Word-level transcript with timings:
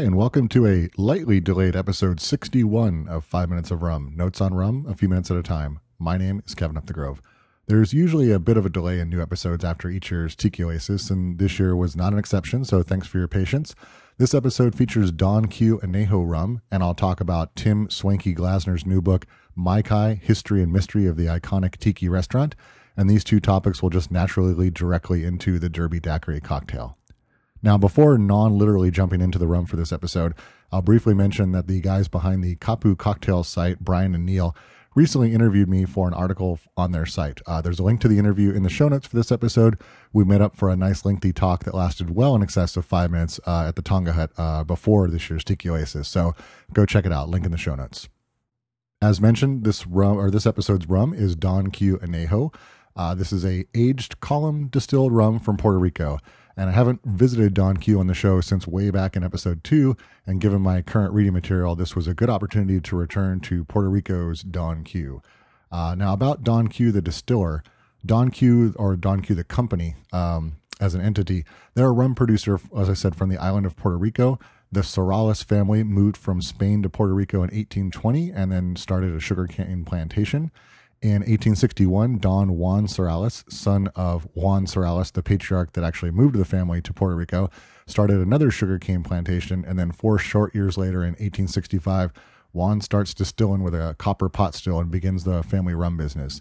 Hi, 0.00 0.06
and 0.06 0.16
welcome 0.16 0.48
to 0.48 0.66
a 0.66 0.88
lightly 0.96 1.40
delayed 1.40 1.76
episode 1.76 2.20
61 2.20 3.06
of 3.06 3.22
5 3.22 3.50
Minutes 3.50 3.70
of 3.70 3.82
Rum. 3.82 4.14
Notes 4.16 4.40
on 4.40 4.54
rum, 4.54 4.86
a 4.88 4.94
few 4.94 5.10
minutes 5.10 5.30
at 5.30 5.36
a 5.36 5.42
time. 5.42 5.78
My 5.98 6.16
name 6.16 6.42
is 6.46 6.54
Kevin 6.54 6.80
Upthegrove. 6.80 7.18
There's 7.66 7.92
usually 7.92 8.32
a 8.32 8.38
bit 8.38 8.56
of 8.56 8.64
a 8.64 8.70
delay 8.70 8.98
in 8.98 9.10
new 9.10 9.20
episodes 9.20 9.62
after 9.62 9.90
each 9.90 10.10
year's 10.10 10.34
Tiki 10.34 10.64
Oasis, 10.64 11.10
and 11.10 11.38
this 11.38 11.58
year 11.58 11.76
was 11.76 11.96
not 11.96 12.14
an 12.14 12.18
exception, 12.18 12.64
so 12.64 12.82
thanks 12.82 13.08
for 13.08 13.18
your 13.18 13.28
patience. 13.28 13.74
This 14.16 14.32
episode 14.32 14.74
features 14.74 15.12
Don 15.12 15.48
Q 15.48 15.78
Anejo 15.82 16.26
Rum, 16.26 16.62
and 16.70 16.82
I'll 16.82 16.94
talk 16.94 17.20
about 17.20 17.54
Tim 17.54 17.90
Swanky 17.90 18.34
Glazner's 18.34 18.86
new 18.86 19.02
book, 19.02 19.26
Maikai 19.54 20.18
History 20.18 20.62
and 20.62 20.72
Mystery 20.72 21.04
of 21.04 21.18
the 21.18 21.26
Iconic 21.26 21.76
Tiki 21.76 22.08
Restaurant, 22.08 22.56
and 22.96 23.10
these 23.10 23.22
two 23.22 23.38
topics 23.38 23.82
will 23.82 23.90
just 23.90 24.10
naturally 24.10 24.54
lead 24.54 24.72
directly 24.72 25.26
into 25.26 25.58
the 25.58 25.68
Derby 25.68 26.00
Daiquiri 26.00 26.40
cocktail. 26.40 26.96
Now, 27.62 27.76
before 27.76 28.16
non 28.18 28.58
literally 28.58 28.90
jumping 28.90 29.20
into 29.20 29.38
the 29.38 29.46
rum 29.46 29.66
for 29.66 29.76
this 29.76 29.92
episode, 29.92 30.34
I'll 30.72 30.82
briefly 30.82 31.14
mention 31.14 31.52
that 31.52 31.66
the 31.66 31.80
guys 31.80 32.08
behind 32.08 32.42
the 32.42 32.56
Kapu 32.56 32.96
cocktail 32.96 33.44
site, 33.44 33.80
Brian 33.80 34.14
and 34.14 34.24
Neil, 34.24 34.56
recently 34.94 35.32
interviewed 35.32 35.68
me 35.68 35.84
for 35.84 36.08
an 36.08 36.14
article 36.14 36.58
on 36.76 36.92
their 36.92 37.06
site. 37.06 37.40
Uh, 37.46 37.60
there's 37.60 37.78
a 37.78 37.82
link 37.82 38.00
to 38.00 38.08
the 38.08 38.18
interview 38.18 38.52
in 38.52 38.62
the 38.62 38.68
show 38.68 38.88
notes 38.88 39.06
for 39.06 39.16
this 39.16 39.30
episode. 39.30 39.78
We 40.12 40.24
met 40.24 40.40
up 40.40 40.56
for 40.56 40.68
a 40.68 40.76
nice 40.76 41.04
lengthy 41.04 41.32
talk 41.32 41.64
that 41.64 41.74
lasted 41.74 42.10
well 42.10 42.34
in 42.34 42.42
excess 42.42 42.76
of 42.76 42.84
five 42.84 43.10
minutes 43.10 43.38
uh, 43.46 43.66
at 43.68 43.76
the 43.76 43.82
Tonga 43.82 44.12
Hut 44.12 44.32
uh, 44.36 44.64
before 44.64 45.08
this 45.08 45.30
year's 45.30 45.44
Tiki 45.44 45.68
Oasis. 45.68 46.08
So 46.08 46.34
go 46.72 46.86
check 46.86 47.06
it 47.06 47.12
out. 47.12 47.28
Link 47.28 47.44
in 47.44 47.52
the 47.52 47.58
show 47.58 47.74
notes. 47.74 48.08
As 49.02 49.20
mentioned, 49.20 49.64
this 49.64 49.86
rum 49.86 50.18
or 50.18 50.30
this 50.30 50.46
episode's 50.46 50.86
rum 50.86 51.14
is 51.14 51.36
Don 51.36 51.70
Q 51.70 51.98
Anejo. 51.98 52.52
Uh, 52.96 53.14
this 53.14 53.32
is 53.32 53.44
a 53.44 53.64
aged 53.74 54.20
column 54.20 54.66
distilled 54.66 55.12
rum 55.12 55.38
from 55.38 55.56
Puerto 55.56 55.78
Rico 55.78 56.18
and 56.60 56.68
I 56.68 56.74
haven't 56.74 57.00
visited 57.06 57.54
Don 57.54 57.78
Q 57.78 58.00
on 58.00 58.06
the 58.06 58.12
show 58.12 58.42
since 58.42 58.66
way 58.66 58.90
back 58.90 59.16
in 59.16 59.24
episode 59.24 59.64
two. 59.64 59.96
And 60.26 60.42
given 60.42 60.60
my 60.60 60.82
current 60.82 61.14
reading 61.14 61.32
material, 61.32 61.74
this 61.74 61.96
was 61.96 62.06
a 62.06 62.12
good 62.12 62.28
opportunity 62.28 62.82
to 62.82 62.96
return 62.96 63.40
to 63.40 63.64
Puerto 63.64 63.88
Rico's 63.88 64.42
Don 64.42 64.84
Q. 64.84 65.22
Uh, 65.72 65.94
now, 65.96 66.12
about 66.12 66.44
Don 66.44 66.68
Q, 66.68 66.92
the 66.92 67.00
distiller, 67.00 67.64
Don 68.04 68.30
Q 68.30 68.74
or 68.76 68.94
Don 68.94 69.22
Q, 69.22 69.34
the 69.34 69.42
company 69.42 69.94
um, 70.12 70.56
as 70.78 70.94
an 70.94 71.00
entity, 71.00 71.46
they're 71.72 71.88
a 71.88 71.92
rum 71.92 72.14
producer, 72.14 72.60
as 72.76 72.90
I 72.90 72.94
said, 72.94 73.16
from 73.16 73.30
the 73.30 73.38
island 73.38 73.64
of 73.64 73.74
Puerto 73.74 73.96
Rico. 73.96 74.38
The 74.70 74.82
Serrallés 74.82 75.42
family 75.42 75.82
moved 75.82 76.18
from 76.18 76.42
Spain 76.42 76.82
to 76.82 76.90
Puerto 76.90 77.14
Rico 77.14 77.38
in 77.38 77.48
1820 77.48 78.32
and 78.32 78.52
then 78.52 78.76
started 78.76 79.14
a 79.14 79.20
sugarcane 79.20 79.86
plantation. 79.86 80.50
In 81.02 81.22
1861, 81.22 82.18
Don 82.18 82.58
Juan 82.58 82.86
Serrallés, 82.86 83.50
son 83.50 83.88
of 83.96 84.28
Juan 84.34 84.66
Serrallés, 84.66 85.10
the 85.10 85.22
patriarch 85.22 85.72
that 85.72 85.82
actually 85.82 86.10
moved 86.10 86.34
the 86.34 86.44
family 86.44 86.82
to 86.82 86.92
Puerto 86.92 87.16
Rico, 87.16 87.48
started 87.86 88.18
another 88.18 88.50
sugarcane 88.50 89.02
plantation. 89.02 89.64
And 89.66 89.78
then 89.78 89.92
four 89.92 90.18
short 90.18 90.54
years 90.54 90.76
later, 90.76 90.98
in 90.98 91.12
1865, 91.12 92.12
Juan 92.52 92.82
starts 92.82 93.14
distilling 93.14 93.62
with 93.62 93.74
a 93.74 93.96
copper 93.98 94.28
pot 94.28 94.54
still 94.54 94.78
and 94.78 94.90
begins 94.90 95.24
the 95.24 95.42
family 95.42 95.74
rum 95.74 95.96
business. 95.96 96.38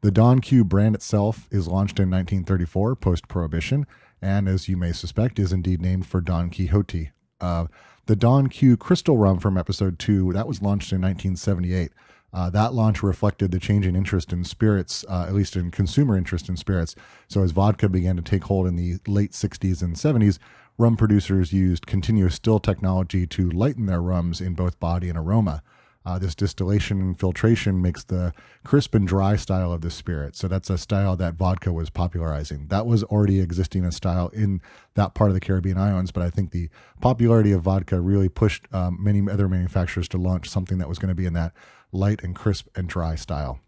The 0.00 0.10
Don 0.10 0.40
Q 0.40 0.64
brand 0.64 0.96
itself 0.96 1.46
is 1.52 1.68
launched 1.68 2.00
in 2.00 2.10
1934, 2.10 2.96
post 2.96 3.28
Prohibition, 3.28 3.86
and 4.20 4.48
as 4.48 4.68
you 4.68 4.76
may 4.76 4.90
suspect, 4.90 5.38
is 5.38 5.52
indeed 5.52 5.80
named 5.80 6.06
for 6.06 6.20
Don 6.20 6.50
Quixote. 6.50 7.12
Uh, 7.40 7.66
the 8.06 8.16
Don 8.16 8.48
Q 8.48 8.76
Crystal 8.76 9.16
Rum 9.16 9.38
from 9.38 9.56
episode 9.56 10.00
2, 10.00 10.32
that 10.32 10.48
was 10.48 10.62
launched 10.62 10.92
in 10.92 11.00
1978. 11.00 11.92
Uh, 12.32 12.48
that 12.50 12.72
launch 12.72 13.02
reflected 13.02 13.50
the 13.50 13.58
changing 13.58 13.96
interest 13.96 14.32
in 14.32 14.44
spirits, 14.44 15.04
uh, 15.08 15.26
at 15.26 15.34
least 15.34 15.56
in 15.56 15.70
consumer 15.70 16.16
interest 16.16 16.48
in 16.48 16.56
spirits. 16.56 16.94
So, 17.28 17.42
as 17.42 17.50
vodka 17.50 17.88
began 17.88 18.16
to 18.16 18.22
take 18.22 18.44
hold 18.44 18.66
in 18.66 18.76
the 18.76 18.98
late 19.06 19.32
60s 19.32 19.82
and 19.82 19.96
70s, 19.96 20.38
rum 20.78 20.96
producers 20.96 21.52
used 21.52 21.86
continuous 21.86 22.34
still 22.34 22.60
technology 22.60 23.26
to 23.26 23.50
lighten 23.50 23.86
their 23.86 24.00
rums 24.00 24.40
in 24.40 24.54
both 24.54 24.78
body 24.80 25.08
and 25.08 25.18
aroma. 25.18 25.62
Uh, 26.02 26.18
this 26.18 26.34
distillation 26.34 26.98
and 26.98 27.20
filtration 27.20 27.82
makes 27.82 28.04
the 28.04 28.32
crisp 28.64 28.94
and 28.94 29.06
dry 29.06 29.36
style 29.36 29.70
of 29.70 29.82
the 29.82 29.90
spirit. 29.90 30.34
So 30.34 30.48
that's 30.48 30.70
a 30.70 30.78
style 30.78 31.14
that 31.16 31.34
vodka 31.34 31.74
was 31.74 31.90
popularizing. 31.90 32.68
That 32.68 32.86
was 32.86 33.04
already 33.04 33.38
existing 33.40 33.84
a 33.84 33.92
style 33.92 34.28
in 34.28 34.62
that 34.94 35.12
part 35.12 35.28
of 35.28 35.34
the 35.34 35.40
Caribbean 35.40 35.76
islands, 35.76 36.10
but 36.10 36.22
I 36.22 36.30
think 36.30 36.52
the 36.52 36.70
popularity 37.02 37.52
of 37.52 37.62
vodka 37.62 38.00
really 38.00 38.30
pushed 38.30 38.66
um, 38.72 38.96
many 38.98 39.30
other 39.30 39.46
manufacturers 39.46 40.08
to 40.08 40.18
launch 40.18 40.48
something 40.48 40.78
that 40.78 40.88
was 40.88 40.98
going 40.98 41.10
to 41.10 41.14
be 41.14 41.26
in 41.26 41.34
that 41.34 41.52
light 41.92 42.22
and 42.22 42.34
crisp 42.34 42.68
and 42.74 42.88
dry 42.88 43.14
style. 43.14 43.60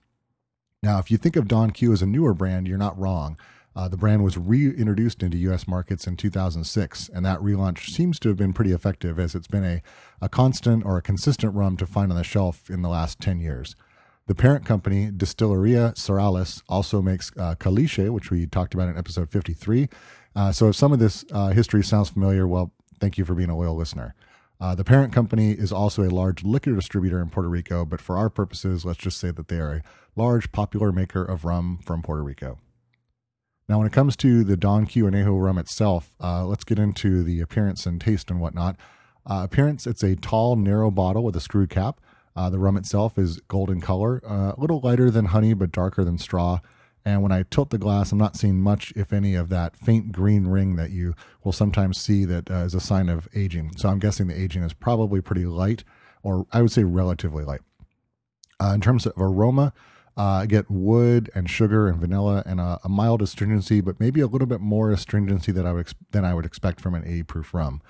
Now, 0.83 0.99
if 0.99 1.11
you 1.11 1.19
think 1.19 1.37
of 1.37 1.47
Don 1.47 1.71
Q 1.71 1.93
as 1.93 2.03
a 2.03 2.07
newer 2.07 2.35
brand, 2.35 2.67
you're 2.67 2.79
not 2.79 2.99
wrong. 2.99 3.37
Uh, 3.75 3.89
the 3.89 3.97
brand 3.97 4.23
was 4.23 4.37
reintroduced 4.37 5.23
into 5.23 5.39
U.S. 5.39 5.67
markets 5.67 6.07
in 6.07 6.17
2006, 6.17 7.09
and 7.09 7.25
that 7.25 7.39
relaunch 7.41 7.91
seems 7.91 8.19
to 8.21 8.29
have 8.29 8.37
been 8.37 8.53
pretty 8.53 8.73
effective 8.73 9.19
as 9.19 9.35
it's 9.35 9.47
been 9.47 9.65
a, 9.65 9.83
a 10.21 10.29
constant 10.29 10.85
or 10.85 10.99
a 10.99 11.03
consistent 11.03 11.55
rum 11.55 11.77
to 11.79 11.87
find 11.87 12.13
on 12.13 12.19
the 12.19 12.25
shelf 12.25 12.69
in 12.69 12.83
the 12.83 12.89
last 12.89 13.21
10 13.21 13.41
years. 13.41 13.75
The 14.27 14.35
parent 14.35 14.65
company, 14.65 15.11
Distilleria 15.11 15.95
Serrallés, 15.95 16.63
also 16.69 17.03
makes 17.03 17.33
uh, 17.37 17.55
Caliche, 17.59 18.11
which 18.11 18.31
we 18.31 18.47
talked 18.47 18.75
about 18.75 18.89
in 18.89 18.97
episode 18.97 19.31
53. 19.31 19.89
Uh, 20.37 20.53
so 20.53 20.69
if 20.69 20.77
some 20.77 20.93
of 20.93 20.99
this 20.99 21.25
uh, 21.33 21.49
history 21.49 21.83
sounds 21.83 22.11
familiar, 22.11 22.47
well, 22.47 22.73
thank 23.01 23.19
you 23.19 23.25
for 23.25 23.35
being 23.35 23.51
a 23.51 23.57
loyal 23.57 23.75
listener. 23.75 24.15
Uh, 24.61 24.77
the 24.77 24.85
parent 24.85 25.13
company 25.13 25.53
is 25.53 25.73
also 25.73 26.05
a 26.05 26.09
large 26.09 26.45
liquor 26.45 26.73
distributor 26.73 27.21
in 27.21 27.31
Puerto 27.31 27.49
Rico, 27.49 27.85
but 27.85 28.01
for 28.01 28.17
our 28.17 28.31
purposes, 28.31 28.85
let's 28.85 28.99
just 29.01 29.19
say 29.19 29.33
that 29.33 29.49
they 29.49 29.59
are 29.59 29.73
a 29.73 29.83
large, 30.15 30.53
popular 30.53 30.93
maker 30.93 31.25
of 31.25 31.45
rum 31.45 31.81
from 31.85 32.01
Puerto 32.01 32.23
Rico. 32.23 32.59
Now, 33.69 33.79
when 33.79 33.87
it 33.87 33.93
comes 33.93 34.17
to 34.17 34.45
the 34.45 34.57
Don 34.57 34.87
Q 34.87 35.05
Anejo 35.05 35.41
rum 35.41 35.59
itself, 35.59 36.15
uh, 36.21 36.45
let's 36.45 36.65
get 36.65 36.79
into 36.79 37.23
the 37.23 37.41
appearance 37.41 37.87
and 37.87 38.01
taste 38.01 38.31
and 38.31 38.41
whatnot. 38.41 38.77
Uh, 39.25 39.43
appearance, 39.45 39.87
it's 39.87 40.03
a 40.03 40.17
tall, 40.17 40.57
narrow 40.57 40.91
bottle 40.91 41.23
with 41.23 41.37
a 41.37 41.41
screw 41.41 41.67
cap. 41.67 42.01
Uh, 42.35 42.51
the 42.51 42.59
rum 42.59 42.77
itself 42.77 43.19
is 43.19 43.41
golden 43.49 43.81
color, 43.81 44.21
uh, 44.27 44.53
a 44.57 44.61
little 44.61 44.81
lighter 44.81 45.11
than 45.11 45.27
honey, 45.27 45.55
but 45.55 45.71
darker 45.71 46.03
than 46.03 46.19
straw. 46.19 46.59
And 47.05 47.23
when 47.23 47.33
I 47.33 47.45
tilt 47.51 47.71
the 47.71 47.79
glass, 47.79 48.13
I'm 48.13 48.19
not 48.19 48.37
seeing 48.37 48.61
much, 48.61 48.93
if 48.97 49.13
any, 49.13 49.35
of 49.35 49.49
that 49.49 49.77
faint 49.77 50.13
green 50.13 50.47
ring 50.47 50.77
that 50.77 50.91
you 50.91 51.15
will 51.43 51.53
sometimes 51.53 52.01
see 52.01 52.25
that 52.25 52.51
uh, 52.51 52.65
is 52.65 52.75
a 52.75 52.81
sign 52.81 53.09
of 53.09 53.29
aging. 53.35 53.73
So 53.77 53.89
I'm 53.89 53.99
guessing 53.99 54.29
the 54.29 54.41
aging 54.41 54.63
is 54.63 54.73
probably 54.73 55.21
pretty 55.21 55.45
light, 55.47 55.85
or 56.23 56.47
I 56.53 56.63
would 56.63 56.73
say 56.73 56.85
relatively 56.85 57.45
light. 57.45 57.63
Uh, 58.61 58.73
in 58.75 58.81
terms 58.81 59.07
of 59.07 59.13
aroma, 59.17 59.73
uh, 60.17 60.23
I 60.23 60.47
get 60.47 60.71
wood 60.71 61.31
and 61.35 61.49
sugar 61.49 61.89
and 61.89 61.99
vanilla 61.99 62.43
and 62.45 62.61
a, 62.61 62.79
a, 62.85 62.89
mild 62.89 63.23
astringency, 63.23 63.81
but 63.81 63.99
maybe 63.99 64.21
a 64.21 64.27
little 64.27 64.47
bit 64.47 64.61
more 64.61 64.91
astringency 64.91 65.59
I 65.59 65.73
would 65.73 65.89
than 66.11 66.25
I 66.25 66.35
would 66.35 66.45
expect 66.45 66.81
from 66.81 66.95
an 66.95 67.05
80 67.07 67.23
proof 67.23 67.55
rum. 67.55 67.81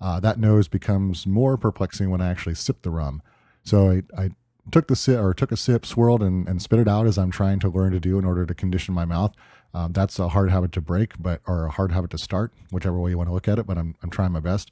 Uh, 0.00 0.20
that 0.20 0.38
nose 0.38 0.68
becomes 0.68 1.26
more 1.26 1.56
perplexing 1.56 2.10
when 2.10 2.20
I 2.20 2.30
actually 2.30 2.54
sip 2.54 2.82
the 2.82 2.90
rum. 2.90 3.22
So 3.64 3.90
I, 3.90 4.02
I 4.16 4.30
took 4.70 4.86
the 4.86 4.96
sip 4.96 5.18
or 5.18 5.34
took 5.34 5.50
a 5.50 5.56
sip, 5.56 5.84
swirled 5.84 6.22
and, 6.22 6.48
and 6.48 6.62
spit 6.62 6.78
it 6.78 6.88
out 6.88 7.06
as 7.06 7.18
I'm 7.18 7.30
trying 7.30 7.58
to 7.60 7.68
learn 7.68 7.92
to 7.92 8.00
do 8.00 8.18
in 8.18 8.24
order 8.24 8.46
to 8.46 8.54
condition 8.54 8.94
my 8.94 9.04
mouth. 9.04 9.34
Um, 9.74 9.92
that's 9.92 10.18
a 10.18 10.28
hard 10.28 10.50
habit 10.50 10.70
to 10.72 10.80
break, 10.80 11.14
but 11.20 11.40
or 11.46 11.64
a 11.66 11.70
hard 11.70 11.92
habit 11.92 12.10
to 12.10 12.18
start, 12.18 12.52
whichever 12.70 12.98
way 12.98 13.10
you 13.10 13.18
want 13.18 13.28
to 13.28 13.34
look 13.34 13.48
at 13.48 13.58
it. 13.58 13.66
But 13.66 13.78
I'm 13.78 13.96
I'm 14.02 14.10
trying 14.10 14.32
my 14.32 14.40
best. 14.40 14.70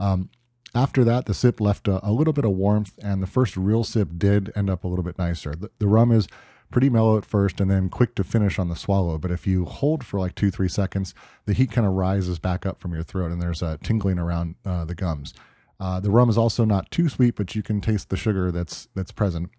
Um, 0.00 0.30
after 0.74 1.04
that, 1.04 1.26
the 1.26 1.34
sip 1.34 1.60
left 1.60 1.88
a, 1.88 2.06
a, 2.06 2.12
little 2.12 2.32
bit 2.32 2.44
of 2.44 2.52
warmth, 2.52 2.98
and 3.02 3.22
the 3.22 3.26
first 3.26 3.56
real 3.56 3.84
sip 3.84 4.08
did 4.16 4.52
end 4.54 4.68
up 4.68 4.84
a 4.84 4.88
little 4.88 5.02
bit 5.02 5.18
nicer. 5.18 5.54
The, 5.54 5.70
the, 5.78 5.86
rum 5.86 6.12
is 6.12 6.28
pretty 6.70 6.90
mellow 6.90 7.16
at 7.16 7.24
first 7.24 7.60
and 7.60 7.70
then 7.70 7.88
quick 7.88 8.14
to 8.14 8.22
finish 8.22 8.58
on 8.58 8.68
the 8.68 8.76
swallow. 8.76 9.16
But 9.18 9.30
if 9.30 9.46
you 9.46 9.64
hold 9.64 10.04
for 10.04 10.20
like 10.20 10.34
two, 10.34 10.50
three 10.50 10.68
seconds, 10.68 11.14
the 11.46 11.54
heat 11.54 11.70
kind 11.70 11.86
of 11.86 11.94
rises 11.94 12.38
back 12.38 12.66
up 12.66 12.78
from 12.78 12.92
your 12.92 13.02
throat, 13.02 13.30
and 13.30 13.40
there's 13.40 13.62
a 13.62 13.78
tingling 13.82 14.18
around 14.18 14.56
uh, 14.64 14.84
the 14.84 14.94
gums. 14.94 15.32
Uh, 15.80 16.00
the 16.00 16.10
rum 16.10 16.28
is 16.28 16.36
also 16.36 16.64
not 16.64 16.90
too 16.90 17.08
sweet, 17.08 17.36
but 17.36 17.54
you 17.54 17.62
can 17.62 17.80
taste 17.80 18.10
the 18.10 18.16
sugar 18.16 18.50
that's 18.50 18.88
that's 18.94 19.12
present, 19.12 19.50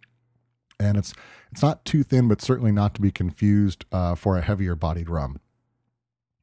and 0.80 0.98
it's 0.98 1.14
it's 1.52 1.62
not 1.62 1.86
too 1.86 2.04
thin, 2.04 2.28
but 2.28 2.42
certainly 2.42 2.72
not 2.72 2.94
to 2.96 3.02
be 3.02 3.12
confused 3.12 3.86
uh, 3.92 4.16
for 4.16 4.38
a 4.38 4.42
heavier 4.42 4.76
bodied 4.76 5.10
rum. 5.10 5.40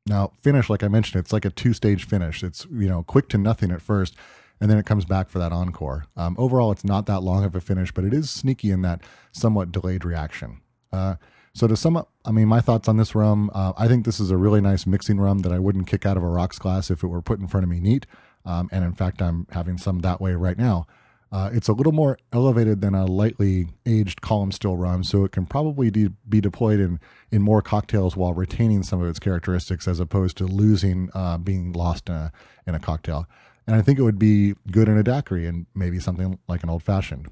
Now, 0.07 0.33
finish, 0.41 0.71
like 0.71 0.83
I 0.83 0.89
mentioned, 0.89 1.21
it's 1.21 1.33
like 1.33 1.45
a 1.45 1.51
two 1.51 1.73
stage 1.73 2.07
finish. 2.07 2.43
It's 2.43 2.67
you 2.71 2.89
know 2.89 3.03
quick 3.03 3.29
to 3.31 3.39
nothing 3.39 3.71
at 3.71 3.83
first, 3.83 4.15
and 4.61 4.71
then 4.71 4.79
it 4.79 4.87
comes 4.87 5.05
back 5.05 5.29
for 5.29 5.39
that 5.39 5.53
encore. 5.53 6.07
Um, 6.17 6.35
overall, 6.39 6.73
it's 6.73 6.85
not 6.85 7.07
that 7.07 7.21
long 7.21 7.45
of 7.45 7.55
a 7.55 7.61
finish, 7.61 7.93
but 7.93 8.05
it 8.05 8.15
is 8.15 8.31
sneaky 8.31 8.71
in 8.71 8.83
that 8.83 9.03
somewhat 9.33 9.73
delayed 9.73 10.05
reaction. 10.05 10.61
Uh, 10.93 11.17
so 11.55 11.67
to 11.67 11.77
sum 11.77 11.97
up, 11.97 12.11
I 12.25 12.33
mean, 12.33 12.49
my 12.49 12.61
thoughts 12.61 12.87
on 12.87 12.97
this 12.99 13.15
rum, 13.15 13.51
uh, 13.55 13.73
I 13.79 13.89
think 13.89 14.05
this 14.05 14.21
is 14.21 14.31
a 14.31 14.37
really 14.37 14.61
nice 14.61 14.87
mixing 14.87 15.19
rum 15.19 15.39
that 15.39 15.53
I 15.53 15.59
wouldn't 15.59 15.87
kick 15.87 16.05
out 16.05 16.17
of 16.17 16.23
a 16.23 16.29
rocks 16.29 16.59
glass 16.59 16.91
if 16.91 17.03
it 17.03 17.07
were 17.07 17.23
put 17.23 17.41
in 17.41 17.49
front 17.49 17.65
of 17.65 17.71
me 17.71 17.81
neat. 17.81 18.07
Um, 18.45 18.69
and 18.71 18.85
in 18.85 18.93
fact, 18.93 19.23
I'm 19.23 19.47
having 19.51 19.79
some 19.79 20.01
that 20.01 20.21
way 20.21 20.35
right 20.35 20.59
now. 20.59 20.87
Uh, 21.33 21.51
it's 21.53 21.69
a 21.69 21.73
little 21.73 21.93
more 21.93 22.19
elevated 22.33 22.81
than 22.81 22.95
a 22.95 23.05
lightly 23.05 23.69
aged 23.85 24.21
column 24.21 24.53
still 24.53 24.77
rum, 24.77 25.03
so 25.03 25.25
it 25.25 25.33
can 25.33 25.45
probably 25.45 25.91
de- 25.91 26.13
be 26.29 26.41
deployed 26.41 26.79
in, 26.79 27.01
in 27.33 27.43
more 27.43 27.61
cocktails 27.61 28.17
while 28.17 28.33
retaining 28.33 28.83
some 28.83 29.03
of 29.03 29.09
its 29.09 29.19
characteristics 29.19 29.89
as 29.89 29.99
opposed 29.99 30.37
to 30.37 30.45
losing, 30.45 31.11
uh, 31.15 31.37
being 31.37 31.73
lost 31.73 32.09
in 32.09 32.15
a, 32.15 32.33
in 32.67 32.75
a 32.75 32.79
cocktail. 32.79 33.27
And 33.67 33.77
I 33.77 33.83
think 33.83 33.99
it 33.99 34.03
would 34.03 34.19
be 34.19 34.55
good 34.71 34.89
in 34.89 34.97
a 34.97 35.03
daiquiri 35.03 35.47
and 35.47 35.67
maybe 35.75 35.99
something 35.99 36.39
like 36.49 36.63
an 36.63 36.71
old 36.71 36.83
fashioned. 36.83 37.29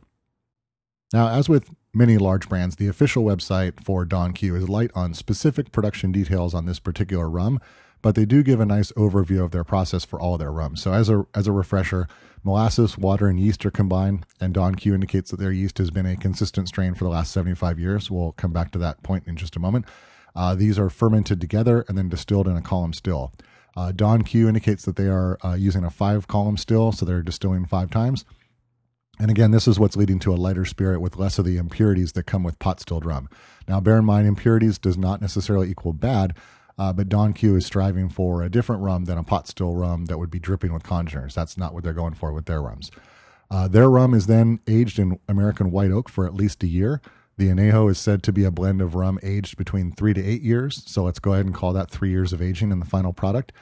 Now, 1.12 1.28
as 1.28 1.48
with 1.48 1.70
many 1.92 2.18
large 2.18 2.48
brands, 2.48 2.76
the 2.76 2.88
official 2.88 3.24
website 3.24 3.84
for 3.84 4.04
Don 4.04 4.32
Q 4.32 4.56
is 4.56 4.68
light 4.68 4.90
on 4.94 5.14
specific 5.14 5.70
production 5.70 6.10
details 6.10 6.54
on 6.54 6.66
this 6.66 6.80
particular 6.80 7.30
rum, 7.30 7.60
but 8.02 8.16
they 8.16 8.24
do 8.24 8.42
give 8.42 8.58
a 8.58 8.66
nice 8.66 8.90
overview 8.92 9.44
of 9.44 9.52
their 9.52 9.62
process 9.62 10.04
for 10.04 10.20
all 10.20 10.36
their 10.36 10.50
rums. 10.50 10.82
So 10.82 10.92
as 10.92 11.08
a 11.08 11.24
as 11.34 11.46
a 11.46 11.52
refresher, 11.52 12.08
molasses, 12.42 12.98
water, 12.98 13.28
and 13.28 13.38
yeast 13.38 13.64
are 13.64 13.70
combined, 13.70 14.26
and 14.40 14.52
Don 14.52 14.74
Q 14.74 14.92
indicates 14.92 15.30
that 15.30 15.38
their 15.38 15.52
yeast 15.52 15.78
has 15.78 15.92
been 15.92 16.04
a 16.06 16.16
consistent 16.16 16.66
strain 16.68 16.94
for 16.94 17.04
the 17.04 17.10
last 17.10 17.32
75 17.32 17.78
years. 17.78 18.10
We'll 18.10 18.32
come 18.32 18.52
back 18.52 18.72
to 18.72 18.78
that 18.78 19.02
point 19.04 19.28
in 19.28 19.36
just 19.36 19.54
a 19.54 19.60
moment. 19.60 19.86
Uh, 20.34 20.54
these 20.56 20.78
are 20.80 20.90
fermented 20.90 21.40
together 21.40 21.84
and 21.88 21.96
then 21.96 22.08
distilled 22.08 22.48
in 22.48 22.56
a 22.56 22.62
column 22.62 22.92
still. 22.92 23.32
Uh, 23.76 23.92
Don 23.92 24.22
Q 24.22 24.48
indicates 24.48 24.84
that 24.84 24.96
they 24.96 25.08
are 25.08 25.38
uh, 25.44 25.54
using 25.54 25.84
a 25.84 25.90
five 25.90 26.28
column 26.28 26.56
still, 26.56 26.92
so 26.92 27.04
they're 27.04 27.22
distilling 27.22 27.64
five 27.64 27.90
times. 27.90 28.24
And 29.18 29.30
again, 29.30 29.52
this 29.52 29.68
is 29.68 29.78
what's 29.78 29.96
leading 29.96 30.18
to 30.20 30.32
a 30.32 30.36
lighter 30.36 30.64
spirit 30.64 31.00
with 31.00 31.16
less 31.16 31.38
of 31.38 31.44
the 31.44 31.56
impurities 31.56 32.12
that 32.12 32.24
come 32.24 32.42
with 32.42 32.58
pot 32.58 32.80
stilled 32.80 33.04
rum. 33.04 33.28
Now, 33.68 33.80
bear 33.80 33.98
in 33.98 34.04
mind, 34.04 34.26
impurities 34.26 34.78
does 34.78 34.98
not 34.98 35.20
necessarily 35.20 35.70
equal 35.70 35.92
bad, 35.92 36.34
uh, 36.76 36.92
but 36.92 37.08
Don 37.08 37.32
Q 37.32 37.56
is 37.56 37.66
striving 37.66 38.08
for 38.08 38.42
a 38.42 38.50
different 38.50 38.82
rum 38.82 39.04
than 39.04 39.18
a 39.18 39.22
pot 39.22 39.46
still 39.46 39.74
rum 39.74 40.06
that 40.06 40.18
would 40.18 40.30
be 40.30 40.40
dripping 40.40 40.72
with 40.72 40.82
congeners. 40.82 41.34
That's 41.34 41.56
not 41.56 41.72
what 41.72 41.84
they're 41.84 41.92
going 41.92 42.14
for 42.14 42.32
with 42.32 42.46
their 42.46 42.62
rums. 42.62 42.90
Uh, 43.50 43.68
their 43.68 43.88
rum 43.88 44.14
is 44.14 44.26
then 44.26 44.58
aged 44.66 44.98
in 44.98 45.20
American 45.28 45.70
white 45.70 45.92
oak 45.92 46.08
for 46.08 46.26
at 46.26 46.34
least 46.34 46.64
a 46.64 46.66
year. 46.66 47.00
The 47.36 47.48
anejo 47.48 47.90
is 47.90 47.98
said 47.98 48.22
to 48.24 48.32
be 48.32 48.44
a 48.44 48.50
blend 48.50 48.80
of 48.80 48.94
rum 48.94 49.18
aged 49.22 49.56
between 49.56 49.92
three 49.92 50.14
to 50.14 50.24
eight 50.24 50.42
years. 50.42 50.82
So 50.86 51.02
let's 51.04 51.18
go 51.18 51.32
ahead 51.32 51.46
and 51.46 51.54
call 51.54 51.72
that 51.72 51.90
three 51.90 52.10
years 52.10 52.32
of 52.32 52.40
aging 52.40 52.70
in 52.70 52.80
the 52.80 52.86
final 52.86 53.12
product. 53.12 53.52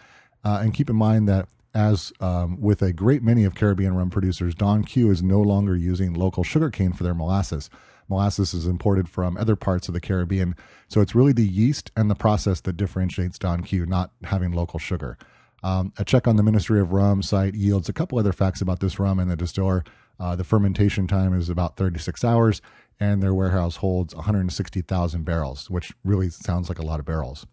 Uh, 0.45 0.61
and 0.63 0.75
keep 0.75 0.91
in 0.91 0.97
mind 0.97 1.29
that 1.29 1.49
as 1.75 2.13
um, 2.21 2.61
with 2.61 2.83
a 2.83 2.93
great 2.93 3.23
many 3.23 3.45
of 3.45 3.55
Caribbean 3.55 3.95
rum 3.95 4.11
producers, 4.11 4.55
Don 4.55 4.85
Q 4.85 5.11
is 5.11 5.23
no 5.23 5.41
longer 5.41 5.75
using 5.75 6.13
local 6.13 6.45
sugarcane 6.45 6.93
for 6.93 7.03
their 7.03 7.15
molasses. 7.15 7.71
Molasses 8.09 8.53
is 8.53 8.67
imported 8.67 9.09
from 9.09 9.39
other 9.39 9.57
parts 9.57 9.89
of 9.89 9.95
the 9.95 10.01
Caribbean. 10.01 10.55
So 10.89 11.01
it's 11.01 11.15
really 11.15 11.33
the 11.33 11.47
yeast 11.47 11.91
and 11.97 12.11
the 12.11 12.15
process 12.15 12.61
that 12.63 12.77
differentiates 12.77 13.39
Don 13.39 13.63
Q, 13.63 13.87
not 13.87 14.11
having 14.25 14.53
local 14.53 14.79
sugar. 14.79 15.17
Um, 15.63 15.93
a 15.97 16.05
check 16.05 16.27
on 16.27 16.37
the 16.37 16.43
Ministry 16.43 16.81
of 16.81 16.93
Rum 16.93 17.23
site 17.23 17.55
yields 17.55 17.89
a 17.89 17.93
couple 17.93 18.19
other 18.19 18.33
facts 18.33 18.61
about 18.61 18.81
this 18.81 18.99
rum 18.99 19.19
and 19.19 19.31
the 19.31 19.37
distiller. 19.37 19.85
Uh, 20.19 20.37
the 20.37 20.45
fermentation 20.45 21.07
time 21.07 21.35
is 21.35 21.49
about 21.49 21.77
36 21.77 22.25
hours, 22.25 22.61
and 23.01 23.23
their 23.23 23.35
warehouse 23.35 23.77
holds 23.77 24.15
160,000 24.15 25.25
barrels, 25.25 25.69
which 25.71 25.93
really 26.05 26.31
sounds 26.31 26.69
like 26.69 26.79
a 26.79 26.85
lot 26.85 27.01
of 27.01 27.07
barrels. 27.07 27.47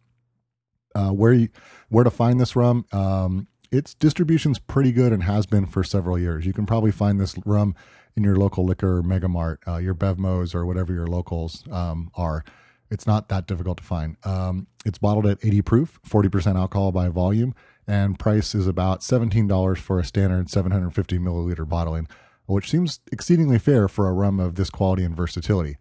Uh, 0.96 1.10
where 1.10 1.34
you, 1.34 1.50
where 1.90 2.04
to 2.04 2.12
find 2.12 2.40
this 2.40 2.56
rum? 2.56 2.86
Um, 2.92 3.48
its 3.72 3.94
distribution's 3.94 4.60
pretty 4.60 4.92
good 4.92 5.14
and 5.14 5.24
has 5.24 5.46
been 5.46 5.66
for 5.66 5.84
several 5.84 6.18
years. 6.18 6.46
You 6.46 6.54
can 6.54 6.66
probably 6.66 6.92
find 6.92 7.20
this 7.20 7.36
rum 7.46 7.76
in 8.16 8.24
your 8.24 8.36
local 8.36 8.66
liquor 8.66 9.02
megamart, 9.02 9.58
uh, 9.68 9.78
your 9.78 9.96
Bevmos 9.96 10.56
or 10.56 10.66
whatever 10.66 10.92
your 10.94 11.08
locals 11.08 11.64
um, 11.72 12.10
are. 12.16 12.44
It's 12.90 13.06
not 13.06 13.30
that 13.30 13.46
difficult 13.46 13.78
to 13.78 13.84
find. 13.84 14.18
Um, 14.24 14.68
it's 14.84 14.98
bottled 14.98 15.28
at 15.28 15.38
80 15.44 15.62
proof, 15.62 16.00
40% 16.08 16.56
alcohol 16.56 16.92
by 16.92 17.10
volume, 17.10 17.54
and 17.88 18.18
price 18.18 18.56
is 18.56 18.68
about 18.68 19.02
$17 19.02 19.78
for 19.78 20.00
a 20.00 20.06
standard 20.06 20.50
750 20.50 21.20
milliliter 21.20 21.68
bottling, 21.68 22.08
which 22.50 22.70
seems 22.70 23.00
exceedingly 23.12 23.60
fair 23.60 23.88
for 23.88 24.08
a 24.08 24.14
rum 24.14 24.40
of 24.40 24.56
this 24.56 24.70
quality 24.70 25.04
and 25.04 25.16
versatility. 25.16 25.78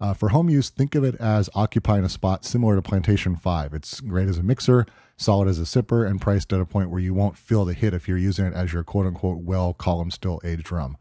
Uh, 0.00 0.14
for 0.14 0.30
home 0.30 0.48
use, 0.48 0.68
think 0.68 0.94
of 0.94 1.04
it 1.04 1.14
as 1.16 1.48
occupying 1.54 2.04
a 2.04 2.08
spot 2.08 2.44
similar 2.44 2.74
to 2.74 2.82
Plantation 2.82 3.36
5. 3.36 3.74
It's 3.74 4.00
great 4.00 4.28
as 4.28 4.38
a 4.38 4.42
mixer, 4.42 4.86
solid 5.16 5.48
as 5.48 5.60
a 5.60 5.62
sipper, 5.62 6.08
and 6.08 6.20
priced 6.20 6.52
at 6.52 6.60
a 6.60 6.64
point 6.64 6.90
where 6.90 7.00
you 7.00 7.14
won't 7.14 7.36
feel 7.36 7.64
the 7.64 7.74
hit 7.74 7.94
if 7.94 8.08
you're 8.08 8.18
using 8.18 8.46
it 8.46 8.54
as 8.54 8.72
your 8.72 8.82
quote 8.82 9.06
unquote 9.06 9.38
well 9.38 9.74
column 9.74 10.10
still 10.10 10.40
aged 10.44 10.72
rum. 10.72 10.96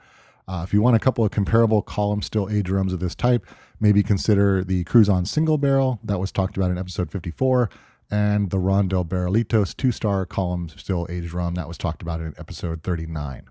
Uh, 0.48 0.62
if 0.64 0.74
you 0.74 0.82
want 0.82 0.96
a 0.96 1.00
couple 1.00 1.24
of 1.24 1.32
comparable 1.32 1.82
column 1.82 2.22
still 2.22 2.50
aged 2.50 2.70
rums 2.70 2.94
of 2.94 3.00
this 3.00 3.16
type, 3.16 3.46
maybe 3.80 4.04
consider 4.04 4.64
the 4.64 4.84
Cruzan 4.84 5.28
single 5.28 5.58
barrel 5.58 6.00
that 6.04 6.20
was 6.20 6.32
talked 6.32 6.58
about 6.58 6.72
in 6.72 6.78
episode 6.78 7.12
54 7.12 7.70
and 8.10 8.50
the 8.50 8.60
Ron 8.60 8.88
del 8.88 9.06
Barrilitos 9.06 9.76
two 9.76 9.92
star 9.92 10.26
column 10.26 10.70
still 10.70 11.08
aged 11.10 11.34
rum 11.34 11.56
that 11.56 11.68
was 11.68 11.78
talked 11.78 12.02
about 12.02 12.20
in 12.22 12.34
episode 12.38 12.84
39. 12.84 13.48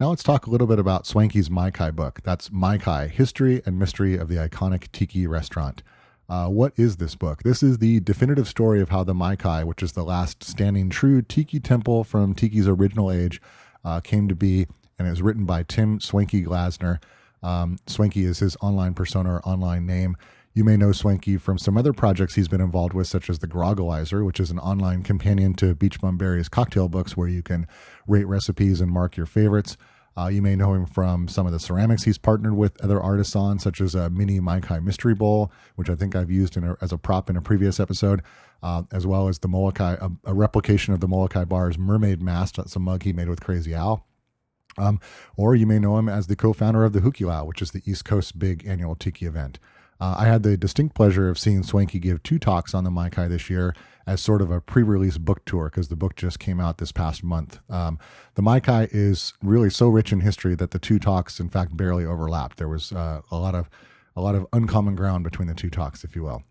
Now 0.00 0.08
let's 0.08 0.22
talk 0.22 0.46
a 0.46 0.50
little 0.50 0.66
bit 0.66 0.78
about 0.78 1.06
Swanky's 1.06 1.50
Mai 1.50 1.70
Kai 1.70 1.90
book. 1.90 2.20
That's 2.24 2.50
Mai 2.50 2.78
Kai, 2.78 3.08
History 3.08 3.60
and 3.66 3.78
Mystery 3.78 4.16
of 4.16 4.28
the 4.28 4.36
Iconic 4.36 4.90
Tiki 4.92 5.26
Restaurant. 5.26 5.82
Uh, 6.26 6.48
what 6.48 6.72
is 6.76 6.96
this 6.96 7.14
book? 7.14 7.42
This 7.42 7.62
is 7.62 7.76
the 7.78 8.00
definitive 8.00 8.48
story 8.48 8.80
of 8.80 8.88
how 8.88 9.04
the 9.04 9.12
Mai 9.12 9.36
Kai, 9.36 9.62
which 9.62 9.82
is 9.82 9.92
the 9.92 10.02
last 10.02 10.42
standing 10.42 10.88
true 10.88 11.20
Tiki 11.20 11.60
temple 11.60 12.02
from 12.02 12.34
Tiki's 12.34 12.66
original 12.66 13.12
age, 13.12 13.42
uh, 13.84 14.00
came 14.00 14.26
to 14.28 14.34
be, 14.34 14.66
and 14.98 15.06
it 15.06 15.10
was 15.10 15.20
written 15.20 15.44
by 15.44 15.64
Tim 15.64 16.00
Swanky 16.00 16.42
Glazner. 16.42 16.98
Um, 17.42 17.76
Swanky 17.86 18.24
is 18.24 18.38
his 18.38 18.56
online 18.62 18.94
persona 18.94 19.34
or 19.34 19.46
online 19.46 19.84
name. 19.84 20.16
You 20.52 20.64
may 20.64 20.76
know 20.76 20.90
Swanky 20.90 21.36
from 21.36 21.58
some 21.58 21.78
other 21.78 21.92
projects 21.92 22.34
he's 22.34 22.48
been 22.48 22.60
involved 22.60 22.92
with, 22.92 23.06
such 23.06 23.30
as 23.30 23.38
the 23.38 23.46
Grogalizer, 23.46 24.26
which 24.26 24.40
is 24.40 24.50
an 24.50 24.58
online 24.58 25.04
companion 25.04 25.54
to 25.54 25.76
Beach 25.76 26.00
Bum 26.00 26.18
Berry's 26.18 26.48
cocktail 26.48 26.88
books 26.88 27.16
where 27.16 27.28
you 27.28 27.40
can 27.40 27.68
rate 28.08 28.26
recipes 28.26 28.80
and 28.80 28.90
mark 28.90 29.16
your 29.16 29.26
favorites. 29.26 29.76
Uh, 30.18 30.26
you 30.26 30.42
may 30.42 30.56
know 30.56 30.74
him 30.74 30.86
from 30.86 31.28
some 31.28 31.46
of 31.46 31.52
the 31.52 31.60
ceramics 31.60 32.02
he's 32.02 32.18
partnered 32.18 32.56
with 32.56 32.82
other 32.82 33.00
artists 33.00 33.36
on, 33.36 33.60
such 33.60 33.80
as 33.80 33.94
a 33.94 34.10
mini 34.10 34.40
Mai 34.40 34.58
Kai 34.58 34.80
mystery 34.80 35.14
bowl, 35.14 35.52
which 35.76 35.88
I 35.88 35.94
think 35.94 36.16
I've 36.16 36.32
used 36.32 36.56
a, 36.56 36.76
as 36.80 36.90
a 36.90 36.98
prop 36.98 37.30
in 37.30 37.36
a 37.36 37.40
previous 37.40 37.78
episode, 37.78 38.20
uh, 38.60 38.82
as 38.92 39.06
well 39.06 39.28
as 39.28 39.38
the 39.38 39.48
Molokai, 39.48 39.98
a, 40.00 40.10
a, 40.24 40.34
replication 40.34 40.92
of 40.92 40.98
the 40.98 41.06
Molokai 41.06 41.44
Bar's 41.44 41.78
mermaid 41.78 42.20
mast. 42.20 42.56
That's 42.56 42.74
a 42.74 42.80
mug 42.80 43.04
he 43.04 43.12
made 43.12 43.28
with 43.28 43.40
Crazy 43.40 43.72
Al. 43.72 44.04
Um, 44.76 44.98
or 45.36 45.54
you 45.54 45.66
may 45.66 45.78
know 45.78 45.96
him 45.96 46.08
as 46.08 46.26
the 46.26 46.36
co-founder 46.36 46.84
of 46.84 46.92
the 46.92 47.00
Hukilau, 47.00 47.46
which 47.46 47.62
is 47.62 47.70
the 47.70 47.82
East 47.86 48.04
Coast 48.04 48.36
big 48.36 48.66
annual 48.66 48.96
tiki 48.96 49.26
event. 49.26 49.60
Uh, 50.00 50.14
I 50.18 50.26
had 50.26 50.42
the 50.42 50.56
distinct 50.56 50.94
pleasure 50.94 51.28
of 51.28 51.38
seeing 51.38 51.62
Swanky 51.62 51.98
give 51.98 52.22
two 52.22 52.38
talks 52.38 52.74
on 52.74 52.84
the 52.84 52.90
Maikai 52.90 53.28
this 53.28 53.50
year 53.50 53.74
as 54.06 54.20
sort 54.20 54.40
of 54.40 54.50
a 54.50 54.60
pre-release 54.60 55.18
book 55.18 55.44
tour 55.44 55.66
because 55.66 55.88
the 55.88 55.96
book 55.96 56.16
just 56.16 56.38
came 56.38 56.58
out 56.58 56.78
this 56.78 56.90
past 56.90 57.22
month. 57.22 57.58
Um, 57.68 57.98
the 58.34 58.42
Maikai 58.42 58.88
is 58.90 59.34
really 59.42 59.68
so 59.68 59.88
rich 59.88 60.10
in 60.10 60.20
history 60.20 60.54
that 60.54 60.70
the 60.70 60.78
two 60.78 60.98
talks, 60.98 61.38
in 61.38 61.50
fact, 61.50 61.76
barely 61.76 62.06
overlapped. 62.06 62.56
There 62.56 62.68
was 62.68 62.92
uh, 62.92 63.20
a 63.30 63.36
lot 63.36 63.54
of 63.54 63.68
a 64.16 64.20
lot 64.20 64.34
of 64.34 64.46
uncommon 64.52 64.96
ground 64.96 65.22
between 65.22 65.48
the 65.48 65.54
two 65.54 65.70
talks, 65.70 66.02
if 66.02 66.16
you 66.16 66.24
will. 66.24 66.42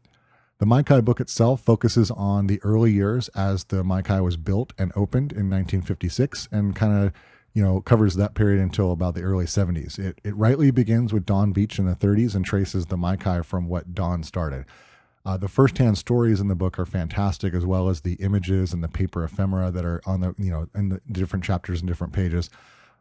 The 0.60 0.66
Maikai 0.66 1.04
book 1.04 1.20
itself 1.20 1.62
focuses 1.62 2.12
on 2.12 2.48
the 2.48 2.60
early 2.64 2.92
years 2.92 3.30
as 3.30 3.66
the 3.66 3.84
Maikai 3.84 4.24
was 4.24 4.38
built 4.38 4.74
and 4.78 4.92
opened 4.96 5.32
in 5.32 5.50
1956 5.50 6.48
and 6.52 6.76
kind 6.76 7.06
of 7.06 7.14
you 7.60 7.66
know, 7.66 7.82
covers 7.82 8.16
that 8.16 8.36
period 8.36 8.62
until 8.62 8.94
about 8.94 9.16
the 9.16 9.22
early 9.22 9.44
70s. 9.44 10.00
It, 10.00 10.22
it 10.24 10.34
rightly 10.34 10.72
begins 10.72 11.12
with 11.12 11.26
Don 11.26 11.52
Beach 11.52 11.78
in 11.78 11.86
the 11.86 11.94
30s 11.94 12.34
and 12.34 12.46
traces 12.46 12.86
the 12.86 12.96
Maikai 12.96 13.44
from 13.44 13.68
what 13.68 13.94
Don 13.94 14.24
started. 14.24 14.64
Uh, 15.26 15.36
the 15.36 15.50
firsthand 15.50 15.98
stories 15.98 16.40
in 16.40 16.48
the 16.48 16.56
book 16.56 16.80
are 16.80 16.86
fantastic, 16.86 17.54
as 17.54 17.66
well 17.66 17.90
as 17.90 18.00
the 18.00 18.14
images 18.14 18.72
and 18.72 18.82
the 18.82 18.88
paper 18.88 19.26
ephemera 19.26 19.72
that 19.72 19.84
are 19.84 20.02
on 20.06 20.22
the, 20.22 20.34
you 20.38 20.50
know, 20.50 20.70
in 20.74 20.88
the 20.88 21.02
different 21.12 21.44
chapters 21.44 21.82
and 21.82 21.90
different 21.90 22.14
pages. 22.14 22.50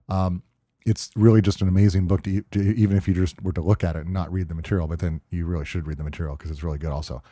Um, 0.08 0.42
it's 0.84 1.12
really 1.14 1.40
just 1.40 1.62
an 1.62 1.68
amazing 1.68 2.08
book 2.08 2.24
to, 2.24 2.42
to, 2.50 2.60
even 2.60 2.96
if 2.96 3.06
you 3.06 3.14
just 3.14 3.40
were 3.40 3.52
to 3.52 3.60
look 3.60 3.84
at 3.84 3.94
it 3.94 4.06
and 4.06 4.12
not 4.12 4.32
read 4.32 4.48
the 4.48 4.56
material, 4.56 4.88
but 4.88 4.98
then 4.98 5.20
you 5.30 5.46
really 5.46 5.66
should 5.66 5.86
read 5.86 5.98
the 5.98 6.04
material 6.04 6.34
because 6.34 6.50
it's 6.50 6.64
really 6.64 6.78
good 6.78 6.90
also. 6.90 7.22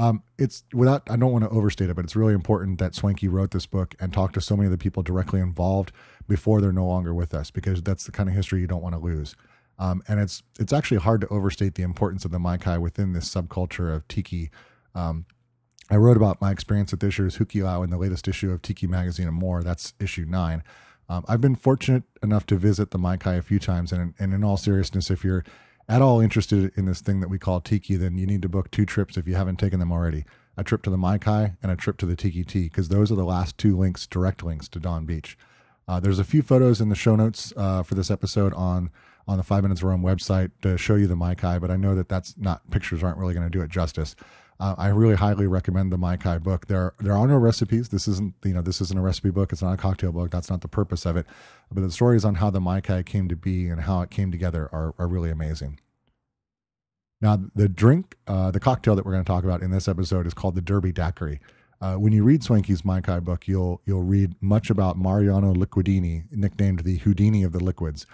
Um, 0.00 0.22
it's 0.38 0.64
without 0.72 1.02
I 1.10 1.16
don't 1.16 1.30
want 1.30 1.44
to 1.44 1.50
overstate 1.50 1.90
it, 1.90 1.94
but 1.94 2.06
it's 2.06 2.16
really 2.16 2.32
important 2.32 2.78
that 2.78 2.94
Swanky 2.94 3.28
wrote 3.28 3.50
this 3.50 3.66
book 3.66 3.94
and 4.00 4.14
talked 4.14 4.32
to 4.34 4.40
so 4.40 4.56
many 4.56 4.64
of 4.64 4.72
the 4.72 4.78
people 4.78 5.02
directly 5.02 5.40
involved 5.40 5.92
before 6.26 6.62
they're 6.62 6.72
no 6.72 6.86
longer 6.86 7.12
with 7.12 7.34
us, 7.34 7.50
because 7.50 7.82
that's 7.82 8.04
the 8.04 8.12
kind 8.12 8.26
of 8.28 8.34
history 8.34 8.60
you 8.60 8.66
don't 8.66 8.82
want 8.82 8.94
to 8.94 9.00
lose. 9.00 9.36
Um, 9.78 10.02
and 10.08 10.18
it's 10.18 10.42
it's 10.58 10.72
actually 10.72 11.00
hard 11.00 11.20
to 11.20 11.28
overstate 11.28 11.74
the 11.74 11.82
importance 11.82 12.24
of 12.24 12.30
the 12.30 12.38
Maikai 12.38 12.80
within 12.80 13.12
this 13.12 13.28
subculture 13.28 13.94
of 13.94 14.08
Tiki. 14.08 14.50
Um, 14.94 15.26
I 15.90 15.96
wrote 15.96 16.16
about 16.16 16.40
my 16.40 16.50
experience 16.50 16.94
at 16.94 17.00
this 17.00 17.18
year's 17.18 17.36
Hukilau 17.36 17.84
in 17.84 17.90
the 17.90 17.98
latest 17.98 18.26
issue 18.26 18.52
of 18.52 18.62
Tiki 18.62 18.86
Magazine 18.86 19.28
and 19.28 19.36
more. 19.36 19.62
That's 19.62 19.92
issue 20.00 20.24
nine. 20.26 20.62
Um, 21.10 21.26
I've 21.28 21.42
been 21.42 21.56
fortunate 21.56 22.04
enough 22.22 22.46
to 22.46 22.56
visit 22.56 22.90
the 22.90 22.98
Maikai 22.98 23.36
a 23.36 23.42
few 23.42 23.58
times, 23.58 23.92
and, 23.92 24.14
and 24.18 24.32
in 24.32 24.44
all 24.44 24.56
seriousness, 24.56 25.10
if 25.10 25.24
you're 25.24 25.44
at 25.90 26.00
all 26.00 26.20
interested 26.20 26.72
in 26.76 26.86
this 26.86 27.00
thing 27.00 27.18
that 27.20 27.28
we 27.28 27.38
call 27.38 27.60
Tiki, 27.60 27.96
then 27.96 28.16
you 28.16 28.24
need 28.24 28.42
to 28.42 28.48
book 28.48 28.70
two 28.70 28.86
trips 28.86 29.16
if 29.16 29.26
you 29.26 29.34
haven't 29.34 29.58
taken 29.58 29.80
them 29.80 29.90
already 29.90 30.24
a 30.56 30.62
trip 30.62 30.82
to 30.82 30.90
the 30.90 30.96
Mai 30.96 31.18
Kai 31.18 31.54
and 31.62 31.72
a 31.72 31.76
trip 31.76 31.96
to 31.98 32.06
the 32.06 32.14
Tiki-Ti, 32.14 32.64
because 32.64 32.90
those 32.90 33.10
are 33.10 33.16
the 33.16 33.24
last 33.24 33.58
two 33.58 33.76
links, 33.76 34.06
direct 34.06 34.44
links 34.44 34.68
to 34.68 34.78
Don 34.78 35.04
Beach. 35.04 35.36
Uh, 35.88 35.98
there's 35.98 36.20
a 36.20 36.24
few 36.24 36.42
photos 36.42 36.80
in 36.80 36.90
the 36.90 36.94
show 36.94 37.16
notes 37.16 37.52
uh, 37.56 37.82
for 37.82 37.96
this 37.96 38.10
episode 38.10 38.54
on 38.54 38.90
on 39.26 39.36
the 39.36 39.44
Five 39.44 39.62
Minutes 39.62 39.80
of 39.80 39.88
Rum 39.88 40.02
website 40.02 40.50
to 40.62 40.76
show 40.76 40.96
you 40.96 41.06
the 41.06 41.16
Mai 41.16 41.34
Kai, 41.34 41.58
but 41.58 41.70
I 41.70 41.76
know 41.76 41.94
that 41.94 42.08
that's 42.08 42.36
not 42.36 42.68
pictures 42.70 43.02
aren't 43.02 43.18
really 43.18 43.34
going 43.34 43.46
to 43.46 43.50
do 43.50 43.62
it 43.62 43.70
justice. 43.70 44.16
Uh, 44.60 44.74
I 44.76 44.88
really 44.88 45.14
highly 45.14 45.46
recommend 45.46 45.90
the 45.90 45.96
Mai 45.96 46.18
Kai 46.18 46.36
book. 46.36 46.66
There, 46.66 46.92
there 47.00 47.14
are 47.14 47.26
no 47.26 47.38
recipes. 47.38 47.88
This 47.88 48.06
isn't, 48.06 48.34
you 48.44 48.52
know, 48.52 48.60
this 48.60 48.82
isn't 48.82 48.98
a 48.98 49.00
recipe 49.00 49.30
book. 49.30 49.52
It's 49.52 49.62
not 49.62 49.72
a 49.72 49.78
cocktail 49.78 50.12
book. 50.12 50.30
That's 50.30 50.50
not 50.50 50.60
the 50.60 50.68
purpose 50.68 51.06
of 51.06 51.16
it. 51.16 51.26
But 51.72 51.80
the 51.80 51.90
stories 51.90 52.26
on 52.26 52.34
how 52.36 52.50
the 52.50 52.60
Mai 52.60 52.82
Kai 52.82 53.02
came 53.02 53.26
to 53.28 53.36
be 53.36 53.68
and 53.68 53.80
how 53.80 54.02
it 54.02 54.10
came 54.10 54.30
together 54.30 54.68
are, 54.70 54.94
are 54.98 55.08
really 55.08 55.30
amazing. 55.30 55.80
Now, 57.22 57.38
the 57.54 57.70
drink, 57.70 58.16
uh, 58.26 58.50
the 58.50 58.60
cocktail 58.60 58.94
that 58.96 59.06
we're 59.06 59.12
going 59.12 59.24
to 59.24 59.28
talk 59.28 59.44
about 59.44 59.62
in 59.62 59.70
this 59.70 59.88
episode 59.88 60.26
is 60.26 60.34
called 60.34 60.54
the 60.54 60.62
Derby 60.62 60.92
Daiquiri. 60.92 61.40
Uh, 61.80 61.94
when 61.94 62.12
you 62.12 62.22
read 62.22 62.42
Swanky's 62.42 62.84
Mai 62.84 63.00
Kai 63.00 63.20
book, 63.20 63.48
you'll 63.48 63.80
you'll 63.86 64.02
read 64.02 64.34
much 64.42 64.68
about 64.68 64.98
Mariano 64.98 65.54
Licudine, 65.54 66.24
nicknamed 66.30 66.80
the 66.80 66.98
Houdini 66.98 67.42
of 67.42 67.52
the 67.52 67.64
liquids. 67.64 68.04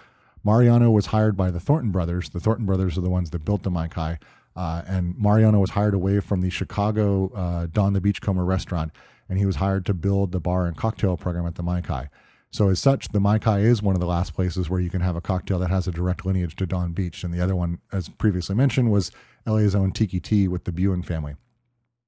Mariano 0.45 0.89
was 0.91 1.07
hired 1.07 1.35
by 1.35 1.51
the 1.51 1.59
Thornton 1.59 1.91
brothers. 1.91 2.29
The 2.29 2.39
Thornton 2.39 2.65
brothers 2.65 2.97
are 2.97 3.01
the 3.01 3.09
ones 3.09 3.31
that 3.31 3.43
built 3.43 3.63
the 3.63 3.69
Mai 3.69 3.89
Kai. 3.89 4.19
Uh, 4.57 4.81
and 4.87 5.17
Mariano 5.17 5.59
was 5.59 5.69
hired 5.69 5.93
away 5.93 6.19
from 6.19 6.41
the 6.41 6.49
Chicago 6.49 7.31
uh, 7.33 7.67
Don 7.71 7.93
the 7.93 8.01
Beachcomber 8.01 8.43
restaurant 8.43 8.91
and 9.29 9.37
he 9.39 9.45
was 9.45 9.57
hired 9.57 9.85
to 9.85 9.93
build 9.93 10.31
the 10.31 10.39
bar 10.39 10.65
and 10.65 10.77
cocktail 10.77 11.17
program 11.17 11.45
at 11.45 11.55
the 11.55 11.63
Maikai. 11.63 12.09
So, 12.49 12.69
as 12.69 12.79
such, 12.79 13.09
the 13.09 13.19
Maikai 13.19 13.61
is 13.61 13.81
one 13.81 13.95
of 13.95 13.99
the 13.99 14.07
last 14.07 14.33
places 14.33 14.69
where 14.69 14.79
you 14.79 14.89
can 14.89 15.01
have 15.01 15.15
a 15.15 15.21
cocktail 15.21 15.59
that 15.59 15.69
has 15.69 15.87
a 15.87 15.91
direct 15.91 16.25
lineage 16.25 16.55
to 16.55 16.65
Don 16.65 16.93
Beach. 16.93 17.23
And 17.23 17.33
the 17.33 17.41
other 17.41 17.55
one, 17.55 17.79
as 17.91 18.07
previously 18.07 18.55
mentioned, 18.55 18.89
was 18.89 19.11
LA's 19.45 19.75
own 19.75 19.91
Tiki-Ti 19.91 20.47
with 20.47 20.63
the 20.63 20.71
Buhen 20.71 21.05
family. 21.05 21.35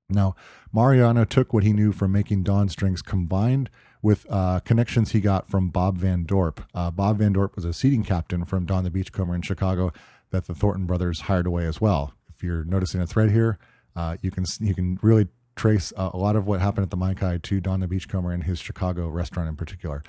Now, 0.10 0.36
Mariano 0.72 1.26
took 1.26 1.54
what 1.54 1.64
he 1.64 1.74
knew 1.74 1.92
from 1.92 2.12
making 2.12 2.44
Don's 2.44 2.74
drinks 2.74 3.02
combined 3.02 3.70
with 4.02 4.26
uh, 4.30 4.62
connections 4.62 5.12
he 5.12 5.20
got 5.20 5.50
from 5.50 5.70
Bob 5.70 5.98
Van 5.98 6.26
Dorp. 6.26 6.66
Uh, 6.74 6.90
Bob 6.90 7.20
Van 7.20 7.34
Dorp 7.34 7.56
was 7.56 7.66
a 7.66 7.74
seating 7.74 8.04
captain 8.04 8.46
from 8.46 8.66
Don 8.66 8.86
the 8.86 8.90
Beachcomber 8.90 9.36
in 9.36 9.42
Chicago 9.42 9.92
that 10.32 10.48
the 10.48 10.56
Thornton 10.56 10.86
brothers 10.86 11.22
hired 11.22 11.46
away 11.46 11.66
as 11.66 11.82
well. 11.82 12.14
If 12.40 12.44
you're 12.44 12.64
noticing 12.64 13.02
a 13.02 13.06
thread 13.06 13.32
here, 13.32 13.60
uh, 13.98 14.16
you 14.22 14.32
can 14.32 14.46
you 14.62 14.74
can 14.74 14.98
really 15.02 15.28
trace 15.58 15.92
a 15.98 16.16
lot 16.16 16.38
of 16.38 16.48
what 16.48 16.62
happened 16.62 16.84
at 16.84 16.90
the 16.90 16.96
Maikai 16.96 17.42
to 17.42 17.60
Don 17.60 17.82
the 17.82 17.88
Beachcomber 17.88 18.32
and 18.32 18.46
his 18.46 18.60
Chicago 18.60 19.10
restaurant 19.10 19.50
in 19.50 19.58
particular. 19.58 20.02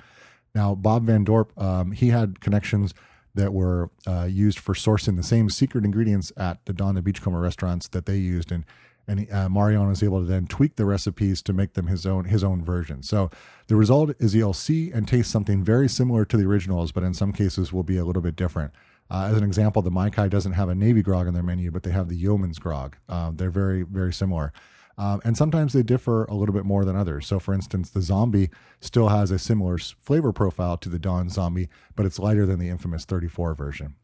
Now, 0.55 0.73
Bob 0.73 1.03
Van 1.03 1.25
Dorp, 1.25 1.61
um, 1.61 1.91
he 1.91 2.07
had 2.07 2.39
connections 2.39 2.93
that 3.35 3.53
were 3.53 3.89
uh, 4.07 4.29
used 4.29 4.59
for 4.59 4.73
sourcing 4.73 5.17
the 5.17 5.23
same 5.23 5.49
secret 5.49 5.83
ingredients 5.83 6.31
at 6.37 6.65
the 6.65 6.71
Don 6.71 6.95
the 6.95 7.01
Beachcomber 7.01 7.41
restaurants 7.41 7.89
that 7.89 8.05
they 8.05 8.15
used, 8.15 8.49
and 8.49 8.63
and 9.09 9.29
uh, 9.29 9.49
Mariano 9.49 9.91
is 9.91 10.01
able 10.01 10.21
to 10.21 10.25
then 10.25 10.47
tweak 10.47 10.77
the 10.77 10.85
recipes 10.85 11.41
to 11.41 11.51
make 11.51 11.73
them 11.73 11.87
his 11.87 12.05
own 12.05 12.25
his 12.25 12.45
own 12.45 12.63
version. 12.63 13.03
So 13.03 13.29
the 13.67 13.75
result 13.75 14.11
is 14.19 14.33
you'll 14.33 14.53
see 14.53 14.89
and 14.89 15.05
taste 15.05 15.31
something 15.31 15.65
very 15.65 15.89
similar 15.89 16.23
to 16.23 16.37
the 16.37 16.45
originals, 16.45 16.93
but 16.93 17.03
in 17.03 17.13
some 17.13 17.33
cases 17.33 17.73
will 17.73 17.83
be 17.83 17.97
a 17.97 18.05
little 18.05 18.21
bit 18.21 18.37
different. 18.37 18.71
Uh, 19.11 19.27
as 19.29 19.37
an 19.37 19.43
example, 19.43 19.81
the 19.81 19.91
Maikai 19.91 20.29
doesn't 20.29 20.53
have 20.53 20.69
a 20.69 20.75
Navy 20.75 21.01
grog 21.01 21.27
on 21.27 21.33
their 21.33 21.43
menu, 21.43 21.69
but 21.69 21.83
they 21.83 21.91
have 21.91 22.07
the 22.07 22.15
Yeoman's 22.15 22.59
grog. 22.59 22.95
Uh, 23.09 23.31
they're 23.33 23.51
very 23.51 23.83
very 23.83 24.13
similar. 24.13 24.53
Um, 24.97 25.21
and 25.23 25.35
sometimes 25.35 25.73
they 25.73 25.83
differ 25.83 26.25
a 26.25 26.33
little 26.33 26.53
bit 26.53 26.65
more 26.65 26.85
than 26.85 26.95
others. 26.95 27.25
So, 27.27 27.39
for 27.39 27.53
instance, 27.53 27.89
the 27.89 28.01
zombie 28.01 28.49
still 28.79 29.09
has 29.09 29.31
a 29.31 29.39
similar 29.39 29.77
flavor 29.77 30.31
profile 30.31 30.77
to 30.77 30.89
the 30.89 30.99
Dawn 30.99 31.29
zombie, 31.29 31.69
but 31.95 32.05
it's 32.05 32.19
lighter 32.19 32.45
than 32.45 32.59
the 32.59 32.69
infamous 32.69 33.03
34 33.03 33.55
version. 33.55 33.95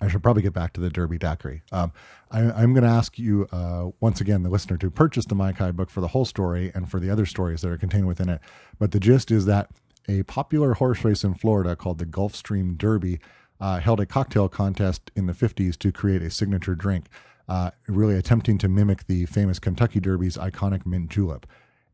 I 0.00 0.08
should 0.08 0.22
probably 0.22 0.42
get 0.42 0.52
back 0.52 0.72
to 0.74 0.80
the 0.80 0.90
Derby 0.90 1.18
Daiquiri. 1.18 1.62
Um, 1.70 1.92
I, 2.30 2.40
am 2.40 2.74
going 2.74 2.82
to 2.84 2.90
ask 2.90 3.18
you 3.18 3.46
uh, 3.52 3.90
once 4.00 4.20
again, 4.20 4.42
the 4.42 4.50
listener, 4.50 4.76
to 4.78 4.90
purchase 4.90 5.24
the 5.26 5.34
Maikai 5.34 5.74
book 5.74 5.90
for 5.90 6.00
the 6.00 6.08
whole 6.08 6.24
story 6.24 6.72
and 6.74 6.90
for 6.90 6.98
the 6.98 7.08
other 7.08 7.24
stories 7.24 7.60
that 7.60 7.70
are 7.70 7.78
contained 7.78 8.06
within 8.06 8.28
it. 8.28 8.40
But 8.78 8.90
the 8.90 9.00
gist 9.00 9.30
is 9.30 9.46
that 9.46 9.70
a 10.08 10.24
popular 10.24 10.74
horse 10.74 11.04
race 11.04 11.22
in 11.22 11.34
Florida 11.34 11.76
called 11.76 11.98
the 11.98 12.06
Gulfstream 12.06 12.76
Derby 12.76 13.20
uh, 13.62 13.78
held 13.78 14.00
a 14.00 14.06
cocktail 14.06 14.48
contest 14.48 15.12
in 15.14 15.26
the 15.26 15.32
50s 15.32 15.78
to 15.78 15.92
create 15.92 16.20
a 16.20 16.30
signature 16.30 16.74
drink, 16.74 17.06
uh, 17.48 17.70
really 17.86 18.16
attempting 18.16 18.58
to 18.58 18.68
mimic 18.68 19.06
the 19.06 19.24
famous 19.26 19.60
Kentucky 19.60 20.00
Derby's 20.00 20.36
iconic 20.36 20.84
mint 20.84 21.08
julep. 21.08 21.46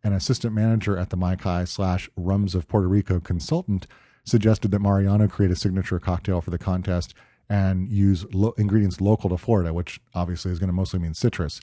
An 0.03 0.15
assistant 0.15 0.55
manager 0.55 0.97
at 0.97 1.11
the 1.11 1.17
Maikai 1.17 1.69
slash 1.69 2.09
Rums 2.17 2.55
of 2.55 2.67
Puerto 2.69 2.89
Rico 2.89 3.21
consultant 3.21 3.87
suggested 4.25 4.71
that 4.71 4.81
Mariano 4.81 5.29
create 5.29 5.53
a 5.53 5.57
signature 5.57 5.99
cocktail 5.99 6.41
for 6.41 6.51
the 6.51 6.59
contest 6.59 7.13
and 7.51 7.91
use 7.91 8.25
lo- 8.33 8.55
ingredients 8.57 9.01
local 9.01 9.29
to 9.29 9.37
Florida, 9.37 9.75
which 9.75 10.01
obviously 10.15 10.51
is 10.51 10.59
going 10.59 10.69
to 10.69 10.75
mostly 10.75 10.99
mean 10.99 11.13
citrus. 11.13 11.61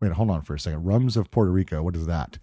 Wait, 0.00 0.12
hold 0.12 0.30
on 0.30 0.42
for 0.42 0.54
a 0.54 0.60
second. 0.60 0.84
Rums 0.84 1.16
of 1.16 1.30
Puerto 1.30 1.50
Rico, 1.50 1.82
what 1.82 1.96
is 1.96 2.04
that? 2.06 2.38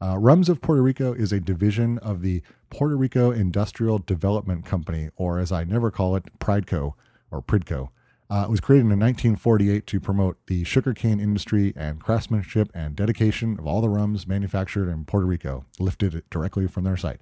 Uh, 0.00 0.18
Rums 0.18 0.50
of 0.50 0.60
Puerto 0.60 0.82
Rico 0.82 1.14
is 1.14 1.32
a 1.32 1.40
division 1.40 1.98
of 1.98 2.20
the 2.20 2.42
Puerto 2.68 2.96
Rico 2.96 3.30
Industrial 3.30 3.98
Development 3.98 4.64
Company, 4.64 5.08
or 5.16 5.38
as 5.38 5.50
I 5.50 5.64
never 5.64 5.90
call 5.90 6.16
it, 6.16 6.38
Prideco 6.38 6.92
or 7.30 7.40
Pridco. 7.40 7.88
Uh, 8.28 8.44
it 8.46 8.50
was 8.50 8.60
created 8.60 8.82
in 8.82 8.98
1948 8.98 9.86
to 9.86 10.00
promote 10.00 10.36
the 10.48 10.64
sugarcane 10.64 11.20
industry 11.20 11.72
and 11.76 12.00
craftsmanship 12.00 12.70
and 12.74 12.96
dedication 12.96 13.58
of 13.58 13.66
all 13.66 13.80
the 13.80 13.88
rums 13.88 14.26
manufactured 14.26 14.90
in 14.90 15.04
Puerto 15.04 15.26
Rico, 15.26 15.64
lifted 15.78 16.22
directly 16.28 16.66
from 16.66 16.84
their 16.84 16.96
site. 16.96 17.20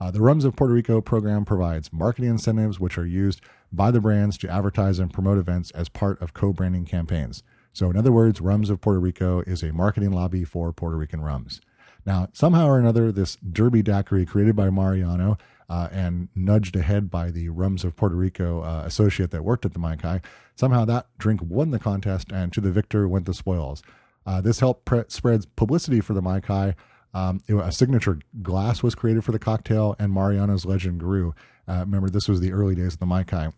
Uh, 0.00 0.10
the 0.10 0.20
Rums 0.20 0.44
of 0.44 0.54
Puerto 0.54 0.74
Rico 0.74 1.00
program 1.00 1.44
provides 1.44 1.92
marketing 1.92 2.30
incentives 2.30 2.78
which 2.78 2.98
are 2.98 3.06
used 3.06 3.40
by 3.72 3.90
the 3.90 4.00
brands 4.00 4.36
to 4.38 4.50
advertise 4.50 4.98
and 4.98 5.12
promote 5.12 5.38
events 5.38 5.70
as 5.70 5.88
part 5.88 6.20
of 6.20 6.34
co 6.34 6.52
branding 6.52 6.84
campaigns. 6.84 7.42
So, 7.72 7.90
in 7.90 7.96
other 7.96 8.12
words, 8.12 8.40
Rums 8.40 8.70
of 8.70 8.80
Puerto 8.80 9.00
Rico 9.00 9.40
is 9.46 9.62
a 9.62 9.72
marketing 9.72 10.12
lobby 10.12 10.44
for 10.44 10.72
Puerto 10.72 10.96
Rican 10.96 11.22
rums. 11.22 11.60
Now, 12.06 12.28
somehow 12.32 12.66
or 12.66 12.78
another, 12.78 13.10
this 13.10 13.36
Derby 13.36 13.82
Daiquiri 13.82 14.26
created 14.26 14.54
by 14.54 14.70
Mariano 14.70 15.38
uh, 15.68 15.88
and 15.90 16.28
nudged 16.34 16.76
ahead 16.76 17.10
by 17.10 17.30
the 17.30 17.48
Rums 17.48 17.84
of 17.84 17.96
Puerto 17.96 18.14
Rico 18.14 18.62
uh, 18.62 18.82
associate 18.84 19.30
that 19.30 19.44
worked 19.44 19.64
at 19.64 19.72
the 19.72 19.78
Maikai, 19.78 20.22
somehow 20.54 20.84
that 20.84 21.06
drink 21.18 21.40
won 21.42 21.70
the 21.70 21.78
contest 21.78 22.30
and 22.30 22.52
to 22.52 22.60
the 22.60 22.70
victor 22.70 23.08
went 23.08 23.26
the 23.26 23.34
spoils. 23.34 23.82
Uh, 24.26 24.40
this 24.40 24.60
helped 24.60 24.84
pre- 24.84 25.04
spread 25.08 25.46
publicity 25.56 26.00
for 26.00 26.12
the 26.14 26.22
Maikai. 26.22 26.74
Um, 27.14 27.42
it, 27.46 27.54
a 27.54 27.72
signature 27.72 28.18
glass 28.42 28.82
was 28.82 28.94
created 28.94 29.24
for 29.24 29.32
the 29.32 29.38
cocktail, 29.38 29.96
and 29.98 30.12
Mariano's 30.12 30.64
legend 30.64 31.00
grew. 31.00 31.34
Uh, 31.66 31.80
remember, 31.80 32.10
this 32.10 32.28
was 32.28 32.40
the 32.40 32.52
early 32.52 32.74
days 32.74 32.94
of 32.94 33.00
the 33.00 33.06
Maikai 33.06 33.52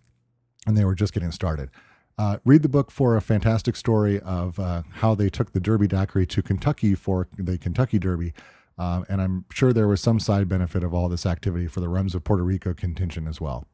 and 0.67 0.77
they 0.77 0.85
were 0.85 0.95
just 0.95 1.13
getting 1.15 1.31
started. 1.31 1.71
Uh, 2.19 2.39
read 2.45 2.63
the 2.63 2.69
book 2.69 2.91
for 2.91 3.17
a 3.17 3.21
fantastic 3.21 3.77
story 3.77 4.19
of 4.21 4.59
uh, 4.59 4.83
how 4.95 5.15
they 5.15 5.29
took 5.29 5.53
the 5.53 5.61
Derby 5.61 5.87
Daiquiri 5.87 6.27
to 6.27 6.43
Kentucky 6.43 6.95
for 6.95 7.29
the 7.37 7.59
Kentucky 7.59 7.99
Derby. 7.99 8.33
Uh, 8.79 9.03
and 9.09 9.21
I'm 9.21 9.45
sure 9.53 9.73
there 9.73 9.89
was 9.89 10.01
some 10.01 10.19
side 10.19 10.49
benefit 10.49 10.83
of 10.83 10.95
all 10.95 11.09
this 11.09 11.27
activity 11.27 11.67
for 11.67 11.81
the 11.81 11.89
Rums 11.89 12.15
of 12.15 12.25
Puerto 12.25 12.43
Rico 12.43 12.73
contingent 12.73 13.29
as 13.29 13.41
well. 13.41 13.67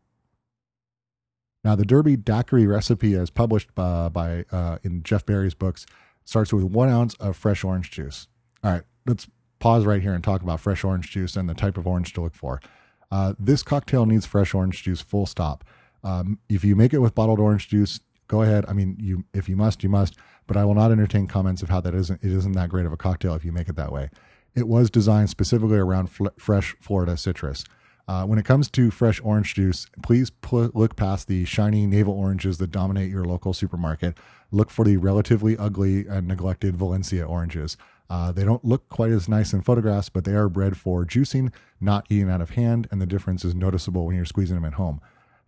Now, 1.65 1.77
the 1.77 1.85
Derby 1.85 2.17
Daiquiri 2.17 2.67
recipe, 2.67 3.15
as 3.15 3.31
published 3.31 3.73
by, 3.77 4.09
by 4.09 4.45
uh, 4.51 4.79
in 4.83 5.05
Jeff 5.05 5.25
Berry's 5.25 5.55
books, 5.55 5.87
starts 6.25 6.53
with 6.53 6.65
one 6.65 6.89
ounce 6.89 7.15
of 7.15 7.37
fresh 7.37 7.63
orange 7.63 7.91
juice. 7.93 8.27
All 8.65 8.73
right, 8.73 8.83
let's 9.07 9.29
pause 9.61 9.87
right 9.87 10.03
here 10.03 10.15
and 10.15 10.25
talk 10.25 10.43
about 10.43 10.59
fresh 10.59 10.83
orange 10.83 11.11
juice 11.11 11.37
and 11.37 11.49
the 11.49 11.55
type 11.55 11.79
of 11.79 11.87
orange 11.87 12.13
to 12.15 12.21
look 12.21 12.35
for. 12.35 12.61
Uh, 13.13 13.35
this 13.39 13.63
cocktail 13.63 14.07
needs 14.07 14.27
fresh 14.27 14.55
orange 14.55 14.83
juice, 14.83 15.01
full 15.01 15.27
stop. 15.27 15.63
Um, 16.03 16.41
if 16.49 16.65
you 16.65 16.75
make 16.75 16.93
it 16.93 16.99
with 16.99 17.15
bottled 17.15 17.39
orange 17.39 17.69
juice, 17.69 18.01
go 18.33 18.41
ahead. 18.41 18.65
I 18.67 18.73
mean, 18.73 18.97
you 18.99 19.25
if 19.35 19.47
you 19.47 19.57
must, 19.57 19.83
you 19.83 19.91
must. 19.91 20.17
But 20.47 20.57
I 20.57 20.65
will 20.65 20.75
not 20.75 20.91
entertain 20.91 21.27
comments 21.27 21.63
of 21.63 21.69
how 21.69 21.81
that 21.83 21.95
isn't 21.95 22.25
it 22.25 22.33
isn't 22.33 22.53
that 22.53 22.71
great 22.71 22.87
of 22.87 22.93
a 22.93 22.97
cocktail 22.97 23.35
if 23.35 23.45
you 23.45 23.53
make 23.53 23.69
it 23.69 23.77
that 23.77 23.93
way. 23.93 24.09
It 24.55 24.67
was 24.67 24.91
designed 24.91 25.29
specifically 25.29 25.79
around 25.79 26.07
fl- 26.09 26.37
fresh 26.39 26.75
Florida 26.81 27.17
citrus. 27.17 27.65
Uh, 28.09 28.25
when 28.25 28.39
it 28.39 28.45
comes 28.45 28.69
to 28.71 28.91
fresh 28.91 29.21
orange 29.23 29.55
juice, 29.55 29.87
please 30.03 30.29
put, 30.31 30.75
look 30.75 30.97
past 30.97 31.29
the 31.29 31.45
shiny 31.45 31.87
navel 31.87 32.15
oranges 32.15 32.59
that 32.59 32.71
dominate 32.71 33.11
your 33.11 33.25
local 33.25 33.53
supermarket. 33.53 34.19
Look 34.51 34.71
for 34.71 34.85
the 34.85 34.97
relatively 34.97 35.57
ugly 35.57 36.07
and 36.09 36.27
neglected 36.27 36.77
Valencia 36.77 37.25
oranges. 37.25 37.77
Uh, 38.11 38.33
they 38.33 38.45
don't 38.45 38.65
look 38.65 38.89
quite 38.89 39.13
as 39.13 39.29
nice 39.29 39.53
in 39.53 39.61
photographs, 39.63 40.09
but 40.09 40.25
they 40.25 40.35
are 40.35 40.49
bred 40.49 40.77
for 40.77 41.07
juicing, 41.07 41.53
not 41.81 42.07
eating 42.11 42.29
out 42.29 42.41
of 42.41 42.51
hand, 42.51 42.89
and 42.91 43.01
the 43.01 43.07
difference 43.07 43.45
is 43.45 43.55
noticeable 43.55 44.05
when 44.05 44.17
you're 44.17 44.25
squeezing 44.25 44.57
them 44.57 44.65
at 44.65 44.75
home. 44.75 45.01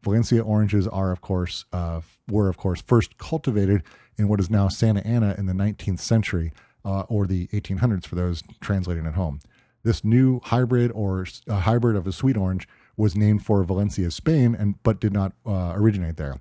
Valencia 0.04 0.42
oranges 0.42 0.86
are, 0.86 1.10
of 1.10 1.20
course, 1.20 1.64
uh, 1.72 2.00
were 2.28 2.48
of 2.48 2.56
course 2.56 2.82
first 2.82 3.18
cultivated 3.18 3.82
in 4.16 4.28
what 4.28 4.38
is 4.38 4.50
now 4.50 4.68
Santa 4.68 5.04
Ana 5.06 5.34
in 5.36 5.46
the 5.46 5.52
19th 5.52 6.00
century 6.00 6.52
uh, 6.84 7.00
or 7.08 7.26
the 7.26 7.48
1800s 7.48 8.06
for 8.06 8.14
those 8.14 8.42
translating 8.60 9.06
at 9.06 9.14
home. 9.14 9.40
This 9.82 10.04
new 10.04 10.40
hybrid 10.44 10.92
or 10.94 11.26
hybrid 11.48 11.96
of 11.96 12.06
a 12.06 12.12
sweet 12.12 12.36
orange 12.36 12.68
was 12.96 13.16
named 13.16 13.44
for 13.44 13.62
Valencia, 13.64 14.10
Spain, 14.10 14.54
and 14.54 14.82
but 14.82 15.00
did 15.00 15.12
not 15.12 15.32
uh, 15.46 15.72
originate 15.74 16.16
there. 16.16 16.36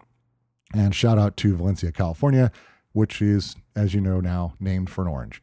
And 0.74 0.94
shout 0.94 1.18
out 1.18 1.38
to 1.38 1.56
Valencia, 1.56 1.92
California, 1.92 2.52
which 2.94 3.22
is, 3.22 3.56
as 3.76 3.94
you 3.94 4.02
know 4.02 4.20
now, 4.20 4.54
named 4.60 4.90
for 4.90 5.02
an 5.02 5.08
orange. 5.08 5.42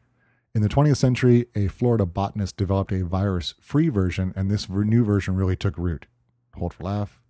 In 0.53 0.61
the 0.61 0.69
20th 0.69 0.97
century, 0.97 1.45
a 1.55 1.67
Florida 1.67 2.05
botanist 2.05 2.57
developed 2.57 2.91
a 2.91 3.05
virus-free 3.05 3.89
version, 3.89 4.33
and 4.35 4.49
this 4.51 4.67
new 4.67 5.05
version 5.05 5.35
really 5.35 5.55
took 5.55 5.77
root. 5.77 6.07
Hold 6.55 6.73
for 6.73 6.83
laugh. 6.83 7.20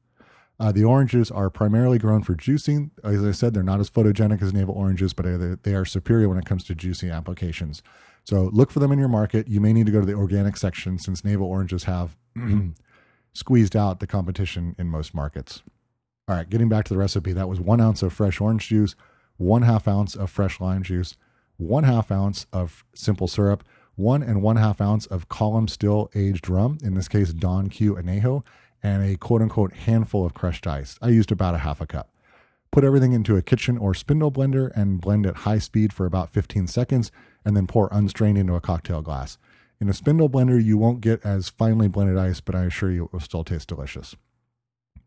Uh, 0.61 0.71
the 0.71 0.83
oranges 0.83 1.31
are 1.31 1.49
primarily 1.49 1.97
grown 1.97 2.21
for 2.21 2.35
juicing. 2.35 2.91
As 3.03 3.25
I 3.25 3.31
said, 3.31 3.55
they're 3.55 3.63
not 3.63 3.79
as 3.79 3.89
photogenic 3.89 4.43
as 4.43 4.53
navel 4.53 4.75
oranges, 4.75 5.11
but 5.11 5.63
they 5.63 5.73
are 5.73 5.85
superior 5.85 6.29
when 6.29 6.37
it 6.37 6.45
comes 6.45 6.63
to 6.65 6.75
juicing 6.75 7.11
applications. 7.11 7.81
So 8.25 8.43
look 8.53 8.69
for 8.69 8.79
them 8.79 8.91
in 8.91 8.99
your 8.99 9.07
market. 9.07 9.47
You 9.47 9.59
may 9.59 9.73
need 9.73 9.87
to 9.87 9.91
go 9.91 10.01
to 10.01 10.05
the 10.05 10.13
organic 10.13 10.55
section 10.57 10.99
since 10.99 11.25
navel 11.25 11.47
oranges 11.47 11.85
have 11.85 12.15
squeezed 13.33 13.75
out 13.75 14.01
the 14.01 14.05
competition 14.05 14.75
in 14.77 14.87
most 14.87 15.15
markets. 15.15 15.63
All 16.27 16.35
right, 16.35 16.47
getting 16.47 16.69
back 16.69 16.85
to 16.85 16.93
the 16.93 16.99
recipe, 16.99 17.33
that 17.33 17.49
was 17.49 17.59
one 17.59 17.81
ounce 17.81 18.03
of 18.03 18.13
fresh 18.13 18.39
orange 18.39 18.67
juice, 18.67 18.93
one 19.37 19.63
half 19.63 19.87
ounce 19.87 20.15
of 20.15 20.29
fresh 20.29 20.61
lime 20.61 20.83
juice, 20.83 21.17
one 21.57 21.85
half 21.85 22.11
ounce 22.11 22.45
of 22.53 22.85
simple 22.93 23.27
syrup, 23.27 23.63
one 23.95 24.21
and 24.21 24.43
one 24.43 24.57
half 24.57 24.79
ounce 24.79 25.07
of 25.07 25.27
column 25.27 25.67
still 25.67 26.11
aged 26.13 26.47
rum, 26.47 26.77
in 26.83 26.93
this 26.93 27.07
case 27.07 27.33
Don 27.33 27.67
Q 27.67 27.95
Anejo, 27.95 28.43
and 28.83 29.03
a 29.03 29.17
quote 29.17 29.41
unquote 29.41 29.73
handful 29.73 30.25
of 30.25 30.33
crushed 30.33 30.67
ice. 30.67 30.97
I 31.01 31.09
used 31.09 31.31
about 31.31 31.55
a 31.55 31.59
half 31.59 31.81
a 31.81 31.87
cup. 31.87 32.09
Put 32.71 32.83
everything 32.83 33.13
into 33.13 33.35
a 33.35 33.41
kitchen 33.41 33.77
or 33.77 33.93
spindle 33.93 34.31
blender 34.31 34.71
and 34.75 35.01
blend 35.01 35.25
at 35.25 35.37
high 35.37 35.59
speed 35.59 35.91
for 35.91 36.05
about 36.05 36.31
15 36.31 36.67
seconds, 36.67 37.11
and 37.43 37.55
then 37.55 37.67
pour 37.67 37.89
unstrained 37.91 38.37
into 38.37 38.55
a 38.55 38.61
cocktail 38.61 39.01
glass. 39.01 39.37
In 39.81 39.89
a 39.89 39.93
spindle 39.93 40.29
blender, 40.29 40.63
you 40.63 40.77
won't 40.77 41.01
get 41.01 41.25
as 41.25 41.49
finely 41.49 41.87
blended 41.87 42.17
ice, 42.17 42.39
but 42.39 42.55
I 42.55 42.63
assure 42.63 42.91
you 42.91 43.05
it 43.05 43.13
will 43.13 43.19
still 43.19 43.43
taste 43.43 43.67
delicious. 43.67 44.15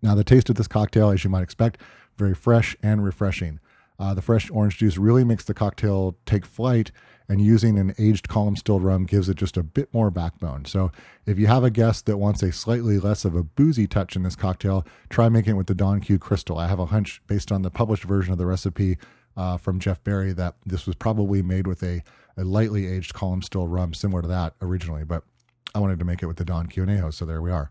Now, 0.03 0.15
the 0.15 0.25
taste 0.25 0.51
of 0.51 0.57
this 0.57 0.69
cocktail, 0.69 1.11
as 1.11 1.25
you 1.25 1.31
might 1.31 1.43
expect, 1.43 1.81
very 2.19 2.35
fresh 2.35 2.77
and 2.83 3.03
refreshing. 3.03 3.61
Uh, 3.99 4.15
the 4.15 4.23
fresh 4.23 4.51
orange 4.51 4.79
juice 4.79 4.97
really 4.97 5.25
makes 5.25 5.45
the 5.45 5.55
cocktail 5.55 6.17
take 6.27 6.45
flight, 6.45 6.91
and 7.29 7.41
using 7.41 7.79
an 7.79 7.95
aged 7.99 8.29
column 8.29 8.57
still 8.57 8.81
rum 8.81 9.05
gives 9.07 9.29
it 9.29 9.37
just 9.37 9.57
a 9.57 9.63
bit 9.63 9.93
more 9.95 10.11
backbone. 10.11 10.65
So, 10.65 10.91
if 11.27 11.39
you 11.39 11.47
have 11.47 11.65
a 11.65 11.71
guest 11.71 12.07
that 12.07 12.19
wants 12.19 12.43
a 12.43 12.53
slightly 12.53 12.99
less 12.99 13.25
of 13.25 13.35
a 13.35 13.43
boozy 13.43 13.87
touch 13.87 14.17
in 14.17 14.23
this 14.25 14.37
cocktail, 14.37 14.85
try 15.09 15.29
making 15.29 15.55
it 15.55 15.57
with 15.57 15.69
the 15.69 15.75
Don 15.75 16.01
Q 16.01 16.19
Crystal. 16.19 16.59
I 16.59 16.67
have 16.67 16.81
a 16.81 16.87
hunch 16.87 17.23
based 17.27 17.53
on 17.53 17.63
the 17.63 17.71
published 17.71 18.05
version 18.05 18.33
of 18.33 18.39
the 18.39 18.47
recipe 18.47 18.99
uh, 19.37 19.57
from 19.57 19.81
Jeff 19.81 20.03
Berry 20.05 20.33
that 20.33 20.57
this 20.67 20.87
was 20.87 20.97
probably 20.97 21.43
made 21.43 21.67
with 21.67 21.83
a, 21.83 22.03
a 22.37 22.45
lightly 22.45 22.87
aged 22.87 23.15
column 23.15 23.43
still 23.43 23.67
rum 23.67 23.95
similar 23.95 24.23
to 24.23 24.29
that 24.29 24.55
originally, 24.61 25.05
but 25.05 25.25
I 25.75 25.79
wanted 25.81 25.99
to 25.99 26.05
make 26.05 26.23
it 26.23 26.27
with 26.27 26.37
the 26.37 26.45
Don 26.45 26.67
Q 26.67 26.85
Anejo, 26.85 27.13
so 27.13 27.25
there 27.25 27.43
we 27.43 27.51
are. 27.51 27.71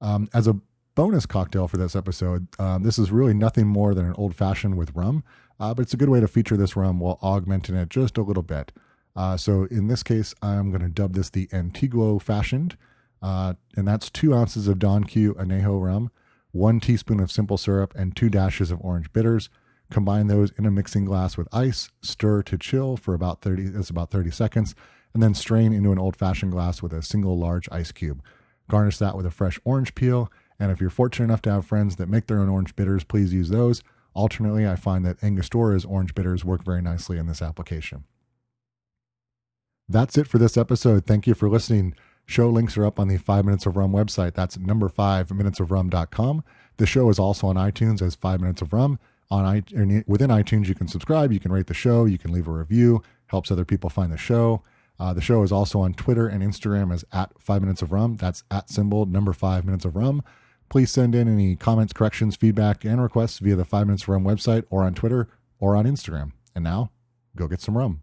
Um, 0.00 0.28
as 0.34 0.46
a 0.46 0.60
bonus 0.96 1.26
cocktail 1.26 1.68
for 1.68 1.76
this 1.76 1.94
episode. 1.94 2.48
Um, 2.58 2.82
this 2.82 2.98
is 2.98 3.12
really 3.12 3.34
nothing 3.34 3.68
more 3.68 3.94
than 3.94 4.06
an 4.06 4.14
old 4.14 4.34
fashioned 4.34 4.76
with 4.76 4.96
rum, 4.96 5.22
uh, 5.60 5.74
but 5.74 5.82
it's 5.82 5.94
a 5.94 5.96
good 5.96 6.08
way 6.08 6.18
to 6.18 6.26
feature 6.26 6.56
this 6.56 6.74
rum 6.74 6.98
while 6.98 7.20
augmenting 7.22 7.76
it 7.76 7.90
just 7.90 8.18
a 8.18 8.22
little 8.22 8.42
bit. 8.42 8.72
Uh, 9.14 9.36
so 9.36 9.64
in 9.64 9.86
this 9.86 10.02
case, 10.02 10.34
I'm 10.42 10.70
going 10.70 10.82
to 10.82 10.88
dub 10.88 11.12
this 11.12 11.30
the 11.30 11.46
Antiguo 11.48 12.20
fashioned, 12.20 12.76
uh, 13.22 13.54
and 13.76 13.86
that's 13.86 14.10
two 14.10 14.34
ounces 14.34 14.66
of 14.66 14.78
Don 14.78 15.04
Q 15.04 15.34
Anejo 15.34 15.80
rum, 15.80 16.10
one 16.50 16.80
teaspoon 16.80 17.20
of 17.20 17.30
simple 17.30 17.58
syrup, 17.58 17.94
and 17.94 18.16
two 18.16 18.30
dashes 18.30 18.70
of 18.70 18.80
orange 18.80 19.12
bitters. 19.12 19.48
Combine 19.90 20.26
those 20.26 20.50
in 20.58 20.66
a 20.66 20.70
mixing 20.70 21.04
glass 21.04 21.36
with 21.36 21.46
ice, 21.52 21.90
stir 22.02 22.42
to 22.44 22.58
chill 22.58 22.96
for 22.96 23.14
about 23.14 23.42
30, 23.42 23.68
that's 23.68 23.90
about 23.90 24.10
30 24.10 24.30
seconds, 24.30 24.74
and 25.12 25.22
then 25.22 25.34
strain 25.34 25.74
into 25.74 25.92
an 25.92 25.98
old 25.98 26.16
fashioned 26.16 26.52
glass 26.52 26.82
with 26.82 26.92
a 26.92 27.02
single 27.02 27.38
large 27.38 27.68
ice 27.70 27.92
cube. 27.92 28.22
Garnish 28.68 28.98
that 28.98 29.16
with 29.16 29.26
a 29.26 29.30
fresh 29.30 29.60
orange 29.64 29.94
peel 29.94 30.30
and 30.58 30.70
if 30.70 30.80
you're 30.80 30.90
fortunate 30.90 31.26
enough 31.26 31.42
to 31.42 31.52
have 31.52 31.66
friends 31.66 31.96
that 31.96 32.08
make 32.08 32.26
their 32.26 32.38
own 32.38 32.48
orange 32.48 32.74
bitters, 32.76 33.04
please 33.04 33.32
use 33.32 33.50
those. 33.50 33.82
Alternately, 34.14 34.66
I 34.66 34.76
find 34.76 35.04
that 35.04 35.20
Angostura's 35.20 35.84
orange 35.84 36.14
bitters 36.14 36.44
work 36.44 36.64
very 36.64 36.80
nicely 36.80 37.18
in 37.18 37.26
this 37.26 37.42
application. 37.42 38.04
That's 39.88 40.16
it 40.18 40.26
for 40.26 40.38
this 40.38 40.56
episode. 40.56 41.06
Thank 41.06 41.26
you 41.26 41.34
for 41.34 41.48
listening. 41.48 41.94
Show 42.24 42.50
links 42.50 42.76
are 42.76 42.84
up 42.84 42.98
on 42.98 43.08
the 43.08 43.18
5 43.18 43.44
Minutes 43.44 43.66
of 43.66 43.76
Rum 43.76 43.92
website. 43.92 44.34
That's 44.34 44.58
number 44.58 44.88
5 44.88 45.28
minutesofrum.com. 45.28 46.44
The 46.78 46.86
show 46.86 47.08
is 47.08 47.18
also 47.18 47.46
on 47.46 47.56
iTunes 47.56 48.02
as 48.02 48.14
5 48.14 48.40
Minutes 48.40 48.62
of 48.62 48.72
Rum. 48.72 48.98
On 49.30 49.44
within 50.06 50.30
iTunes, 50.30 50.66
you 50.66 50.74
can 50.74 50.88
subscribe, 50.88 51.32
you 51.32 51.40
can 51.40 51.52
rate 51.52 51.66
the 51.66 51.74
show, 51.74 52.04
you 52.04 52.18
can 52.18 52.32
leave 52.32 52.46
a 52.46 52.52
review, 52.52 53.02
helps 53.26 53.50
other 53.50 53.64
people 53.64 53.90
find 53.90 54.12
the 54.12 54.16
show. 54.16 54.62
Uh, 54.98 55.12
the 55.12 55.20
show 55.20 55.42
is 55.42 55.52
also 55.52 55.80
on 55.80 55.94
Twitter 55.94 56.26
and 56.26 56.42
Instagram 56.42 56.92
as 56.92 57.04
at 57.12 57.30
5 57.40 57.60
Minutes 57.60 57.82
of 57.82 57.92
Rum. 57.92 58.16
That's 58.16 58.44
at 58.50 58.70
symbol 58.70 59.06
number 59.06 59.32
5 59.32 59.64
Minutes 59.64 59.84
of 59.84 59.94
Rum. 59.94 60.22
Please 60.68 60.90
send 60.90 61.14
in 61.14 61.28
any 61.28 61.56
comments, 61.56 61.92
corrections, 61.92 62.36
feedback, 62.36 62.84
and 62.84 63.00
requests 63.00 63.38
via 63.38 63.56
the 63.56 63.64
5 63.64 63.86
Minutes 63.86 64.08
Rum 64.08 64.24
website 64.24 64.64
or 64.70 64.82
on 64.82 64.94
Twitter 64.94 65.28
or 65.58 65.76
on 65.76 65.84
Instagram. 65.84 66.32
And 66.54 66.64
now, 66.64 66.90
go 67.36 67.46
get 67.46 67.60
some 67.60 67.76
rum. 67.76 68.02